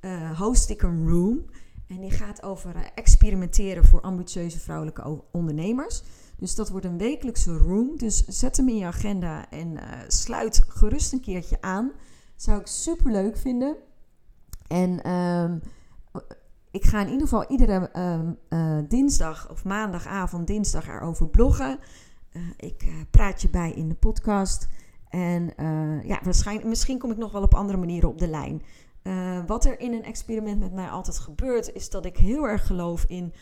uh, 0.00 0.38
host 0.38 0.70
ik 0.70 0.82
een 0.82 1.08
room. 1.08 1.44
En 1.86 2.00
die 2.00 2.10
gaat 2.10 2.42
over 2.42 2.76
uh, 2.76 2.82
experimenteren 2.94 3.84
voor 3.84 4.00
ambitieuze 4.00 4.58
vrouwelijke 4.58 5.22
ondernemers. 5.32 6.02
Dus 6.36 6.54
dat 6.54 6.68
wordt 6.68 6.86
een 6.86 6.98
wekelijkse 6.98 7.56
room. 7.56 7.96
Dus 7.96 8.26
zet 8.26 8.56
hem 8.56 8.68
in 8.68 8.76
je 8.76 8.86
agenda 8.86 9.50
en 9.50 9.78
sluit 10.06 10.64
gerust 10.68 11.12
een 11.12 11.20
keertje 11.20 11.60
aan. 11.60 11.92
Zou 12.36 12.60
ik 12.60 12.66
super 12.66 13.10
leuk 13.10 13.36
vinden. 13.36 13.76
En 14.68 15.10
um, 15.10 15.60
ik 16.74 16.84
ga 16.84 17.00
in 17.00 17.06
ieder 17.06 17.22
geval 17.22 17.44
iedere 17.48 17.90
uh, 18.48 18.78
dinsdag 18.88 19.50
of 19.50 19.64
maandagavond, 19.64 20.46
dinsdag 20.46 20.88
erover 20.88 21.28
bloggen. 21.28 21.78
Uh, 22.32 22.42
ik 22.56 22.84
praat 23.10 23.42
je 23.42 23.48
bij 23.48 23.72
in 23.72 23.88
de 23.88 23.94
podcast. 23.94 24.68
En 25.08 25.52
ja, 26.04 26.20
waarschijnlijk, 26.22 26.68
misschien 26.68 26.98
kom 26.98 27.10
ik 27.10 27.16
nog 27.16 27.32
wel 27.32 27.42
op 27.42 27.54
andere 27.54 27.78
manieren 27.78 28.08
op 28.08 28.18
de 28.18 28.28
lijn. 28.28 28.62
wat 29.46 29.64
er 29.64 29.80
in 29.80 29.92
een 29.92 30.04
experiment 30.04 30.58
met 30.58 30.72
mij 30.72 30.88
altijd 30.88 31.18
gebeurt, 31.18 31.72
is 31.72 31.90
dat 31.90 32.04
ik 32.04 32.16
heel 32.16 32.48
erg 32.48 32.66
geloof 32.66 33.04
in 33.04 33.32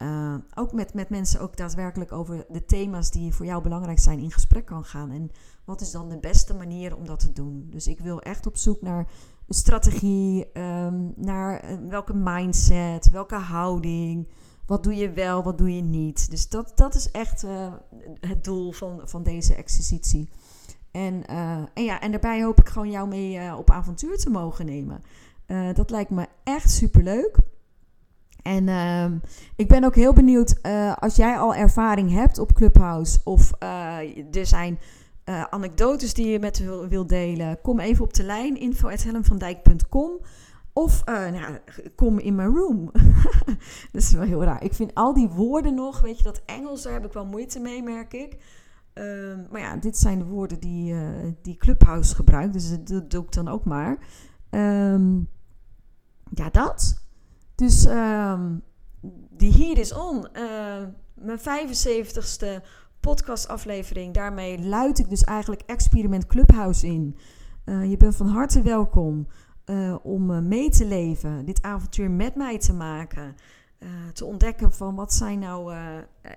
ook 0.56 0.74
met, 0.74 0.94
met 0.94 1.10
mensen 1.10 1.40
ook 1.40 1.58
daadwerkelijk 1.58 2.12
over 2.12 2.46
de 2.50 2.66
thema's 2.66 3.12
die 3.12 3.34
voor 3.34 3.46
jou 3.46 3.64
belangrijk 3.64 4.00
zijn 4.00 4.20
in 4.20 4.32
gesprek 4.32 4.66
kan 4.66 4.84
gaan. 4.84 5.12
En 5.12 5.32
wat 5.66 5.82
is 5.82 5.92
dan 5.92 6.10
de 6.10 6.20
beste 6.20 6.54
manier 6.54 6.96
om 6.96 7.06
dat 7.06 7.20
te 7.20 7.32
doen? 7.32 7.68
Dus 7.70 7.88
ik 7.88 8.00
wil 8.00 8.22
echt 8.22 8.46
op 8.46 8.58
zoek 8.58 8.82
naar 8.82 9.08
een 9.48 9.56
strategie, 9.56 10.48
um, 10.54 11.14
naar 11.16 11.72
uh, 11.72 11.78
welke 11.90 12.14
mindset, 12.14 13.10
welke 13.10 13.36
houding. 13.36 14.28
Wat 14.66 14.84
doe 14.84 14.96
je 14.96 15.12
wel, 15.12 15.44
wat 15.44 15.58
doe 15.58 15.76
je 15.76 15.82
niet? 15.82 16.30
Dus 16.30 16.50
dat, 16.50 16.72
dat 16.76 16.96
is 16.96 17.12
echt 17.12 17.44
uh, 17.44 17.74
het 18.20 18.44
doel 18.44 18.72
van, 18.72 19.02
van 19.04 19.24
deze 19.24 19.56
exercitie. 19.56 20.30
En, 20.92 21.24
uh, 21.30 21.58
en, 21.74 21.84
ja, 21.84 22.02
en 22.02 22.12
daarbij 22.12 22.44
hoop 22.44 22.60
ik 22.60 22.70
gewoon 22.70 22.92
jou 22.92 23.08
mee 23.08 23.56
op 23.56 23.72
avontuur 23.72 24.18
te 24.18 24.30
mogen 24.30 24.66
nemen. 24.66 25.04
dat 25.74 25.90
lijkt 25.90 26.10
me 26.10 26.28
echt 26.44 26.72
super 26.72 27.04
leuk. 27.04 27.38
En 28.42 28.68
uh, 28.68 29.12
ik 29.56 29.68
ben 29.68 29.84
ook 29.84 29.96
heel 29.96 30.14
benieuwd 30.14 30.64
als 31.00 31.16
jij 31.16 31.38
al 31.38 31.56
ervaring 31.56 32.12
hebt 32.12 32.38
op 32.38 32.54
Clubhouse 32.54 33.20
of 33.24 33.52
er 34.32 34.46
zijn 34.46 34.80
uh, 35.26 35.44
anekdotes 35.44 36.14
die 36.14 36.28
je 36.28 36.40
met 36.40 36.88
wil, 36.90 37.08
delen. 37.08 37.62
Kom 37.62 37.80
even 37.80 38.04
op 38.04 38.14
de 38.14 38.24
lijn 38.24 38.60
info@helmvandijk.com 38.60 40.20
of 40.74 41.06
nou, 41.06 41.58
kom 41.96 42.20
in 42.20 42.36
mijn 42.36 42.56
room. 42.56 42.92
dat 43.92 44.02
is 44.02 44.12
wel 44.12 44.24
heel 44.24 44.44
raar. 44.44 44.64
Ik 44.64 44.74
vind 44.74 44.94
al 44.94 45.14
die 45.14 45.30
woorden 45.30 45.74
nog, 45.74 46.02
weet 46.02 46.18
je, 46.18 46.24
dat 46.24 46.42
Engels, 46.46 46.84
daar 46.84 46.94
heb 46.94 47.06
ik 47.06 47.14
wel 47.14 47.26
moeite 47.26 47.60
mee, 47.60 47.84
merk 47.84 48.14
ik. 48.14 48.38
Ehm, 48.94 49.40
maar 49.52 49.62
ja, 49.62 49.76
dit 49.76 49.98
zijn 49.98 50.20
de 50.20 50.26
woorden 50.26 50.60
die, 50.60 50.96
die 51.42 51.58
Clubhouse 51.58 52.16
gebruikt, 52.16 52.54
dus 52.54 52.84
dat 52.84 53.12
doe 53.12 53.24
ik 53.24 53.32
dan 53.32 53.48
ook 53.48 53.66
maar. 53.66 53.98
Um, 54.50 55.30
ja, 56.30 56.50
dat. 56.50 57.04
Dus 57.56 57.86
um, 57.86 58.64
die 59.30 59.54
Hier 59.54 59.78
is 59.78 59.94
On, 59.94 60.28
uh, 60.34 60.84
mijn 61.14 61.40
75ste 61.40 62.64
podcastaflevering. 63.06 64.14
Daarmee 64.14 64.60
luid 64.60 65.00
ik 65.00 65.10
dus 65.10 65.24
eigenlijk 65.24 65.62
Experiment 65.66 66.26
Clubhouse 66.26 66.88
in. 66.88 67.18
Uh, 67.66 67.90
je 67.90 67.98
bent 67.98 68.16
van 68.16 68.28
harte 68.28 68.62
welkom 68.62 69.28
uh, 69.66 69.96
om 70.04 70.48
mee 70.48 70.70
te 70.70 70.86
leven, 70.86 71.46
dit 71.46 71.62
avontuur 71.62 72.12
met 72.12 72.36
mij 72.36 72.58
te 72.58 72.74
maken. 72.74 73.36
te 74.14 74.26
ontdekken 74.26 74.72
van 74.72 74.96
wat 74.96 75.14
zijn 75.14 75.40
nou. 75.40 75.74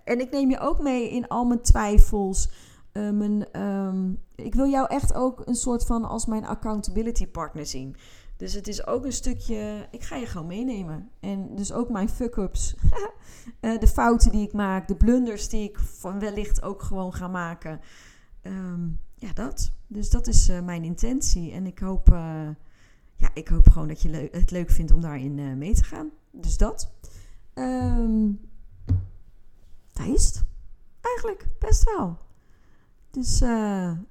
en 0.04 0.20
ik 0.20 0.30
neem 0.30 0.50
je 0.50 0.58
ook 0.58 0.82
mee 0.82 1.10
in 1.10 1.28
al 1.28 1.44
mijn 1.44 1.60
twijfels. 1.60 2.50
mijn, 2.92 3.60
um, 3.62 4.18
ik 4.34 4.54
wil 4.54 4.66
jou 4.66 4.86
echt 4.88 5.14
ook 5.14 5.42
een 5.44 5.54
soort 5.54 5.86
van 5.86 6.04
als 6.04 6.26
mijn 6.26 6.46
accountability 6.46 7.26
partner 7.26 7.66
zien. 7.66 7.96
Dus 8.38 8.52
het 8.52 8.68
is 8.68 8.86
ook 8.86 9.04
een 9.04 9.12
stukje, 9.12 9.86
ik 9.90 10.02
ga 10.02 10.16
je 10.16 10.26
gewoon 10.26 10.46
meenemen. 10.46 11.10
En 11.20 11.54
dus 11.54 11.72
ook 11.72 11.88
mijn 11.88 12.08
fuck-ups, 12.08 12.74
uh, 13.60 13.78
de 13.80 13.88
fouten 13.88 14.30
die 14.30 14.46
ik 14.46 14.52
maak, 14.52 14.88
de 14.88 14.96
blunders 14.96 15.48
die 15.48 15.68
ik 15.68 15.78
van 15.78 16.18
wellicht 16.18 16.62
ook 16.62 16.82
gewoon 16.82 17.14
ga 17.14 17.28
maken. 17.28 17.80
Um, 18.42 19.00
ja, 19.14 19.32
dat. 19.32 19.72
Dus 19.86 20.10
dat 20.10 20.26
is 20.26 20.48
uh, 20.48 20.60
mijn 20.60 20.84
intentie. 20.84 21.52
En 21.52 21.66
ik 21.66 21.78
hoop, 21.78 22.10
uh, 22.10 22.48
ja, 23.16 23.30
ik 23.34 23.48
hoop 23.48 23.68
gewoon 23.68 23.88
dat 23.88 24.02
je 24.02 24.28
het 24.32 24.50
leuk 24.50 24.70
vindt 24.70 24.92
om 24.92 25.00
daarin 25.00 25.58
mee 25.58 25.74
te 25.74 25.84
gaan. 25.84 26.10
Dus 26.30 26.56
dat. 26.56 26.92
Um, 27.54 28.40
dat 29.92 30.06
is 30.06 30.26
het. 30.26 30.44
Eigenlijk 31.00 31.46
best 31.58 31.84
wel. 31.84 32.18
Dus 33.10 33.42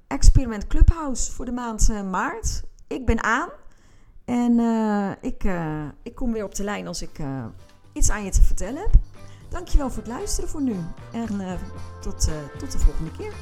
experiment 0.07 0.67
Clubhouse 0.67 1.31
voor 1.31 1.45
de 1.45 1.51
maand 1.51 1.87
maart. 2.09 2.63
Ik 2.87 3.05
ben 3.05 3.23
aan. 3.23 3.49
En 4.27 4.59
uh, 4.59 5.11
ik, 5.21 5.43
uh, 5.43 5.83
ik 6.03 6.15
kom 6.15 6.33
weer 6.33 6.43
op 6.43 6.55
de 6.55 6.63
lijn 6.63 6.87
als 6.87 7.01
ik 7.01 7.19
uh, 7.19 7.45
iets 7.93 8.09
aan 8.09 8.23
je 8.23 8.31
te 8.31 8.41
vertellen 8.41 8.81
heb. 8.81 8.91
Dankjewel 9.49 9.89
voor 9.89 10.03
het 10.03 10.11
luisteren 10.11 10.49
voor 10.49 10.61
nu. 10.61 10.75
En 11.11 11.59
tot, 12.01 12.29
tot 12.57 12.71
de 12.71 12.79
volgende 12.79 13.11
keer. 13.11 13.33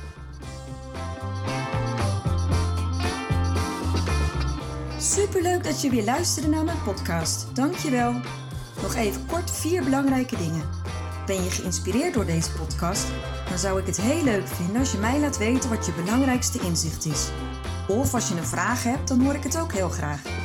Superleuk 4.99 5.63
dat 5.63 5.81
je 5.81 5.89
weer 5.89 6.03
luisterde 6.03 6.49
naar 6.49 6.63
mijn 6.63 6.83
podcast. 6.83 7.55
Dankjewel. 7.55 8.13
Nog 8.81 8.95
even 8.95 9.25
kort 9.25 9.51
vier 9.51 9.83
belangrijke 9.83 10.37
dingen. 10.37 10.63
Ben 11.25 11.43
je 11.43 11.49
geïnspireerd 11.49 12.13
door 12.13 12.25
deze 12.25 12.51
podcast? 12.51 13.07
Dan 13.49 13.57
zou 13.57 13.79
ik 13.79 13.85
het 13.85 14.01
heel 14.01 14.23
leuk 14.23 14.47
vinden 14.47 14.77
als 14.77 14.91
je 14.91 14.97
mij 14.97 15.19
laat 15.19 15.37
weten 15.37 15.69
wat 15.69 15.85
je 15.85 15.93
belangrijkste 16.03 16.59
inzicht 16.59 17.05
is. 17.05 17.29
Of 17.87 18.13
als 18.13 18.29
je 18.29 18.35
een 18.35 18.45
vraag 18.45 18.83
hebt, 18.83 19.07
dan 19.07 19.23
hoor 19.23 19.33
ik 19.33 19.43
het 19.43 19.59
ook 19.59 19.73
heel 19.73 19.89
graag. 19.89 20.44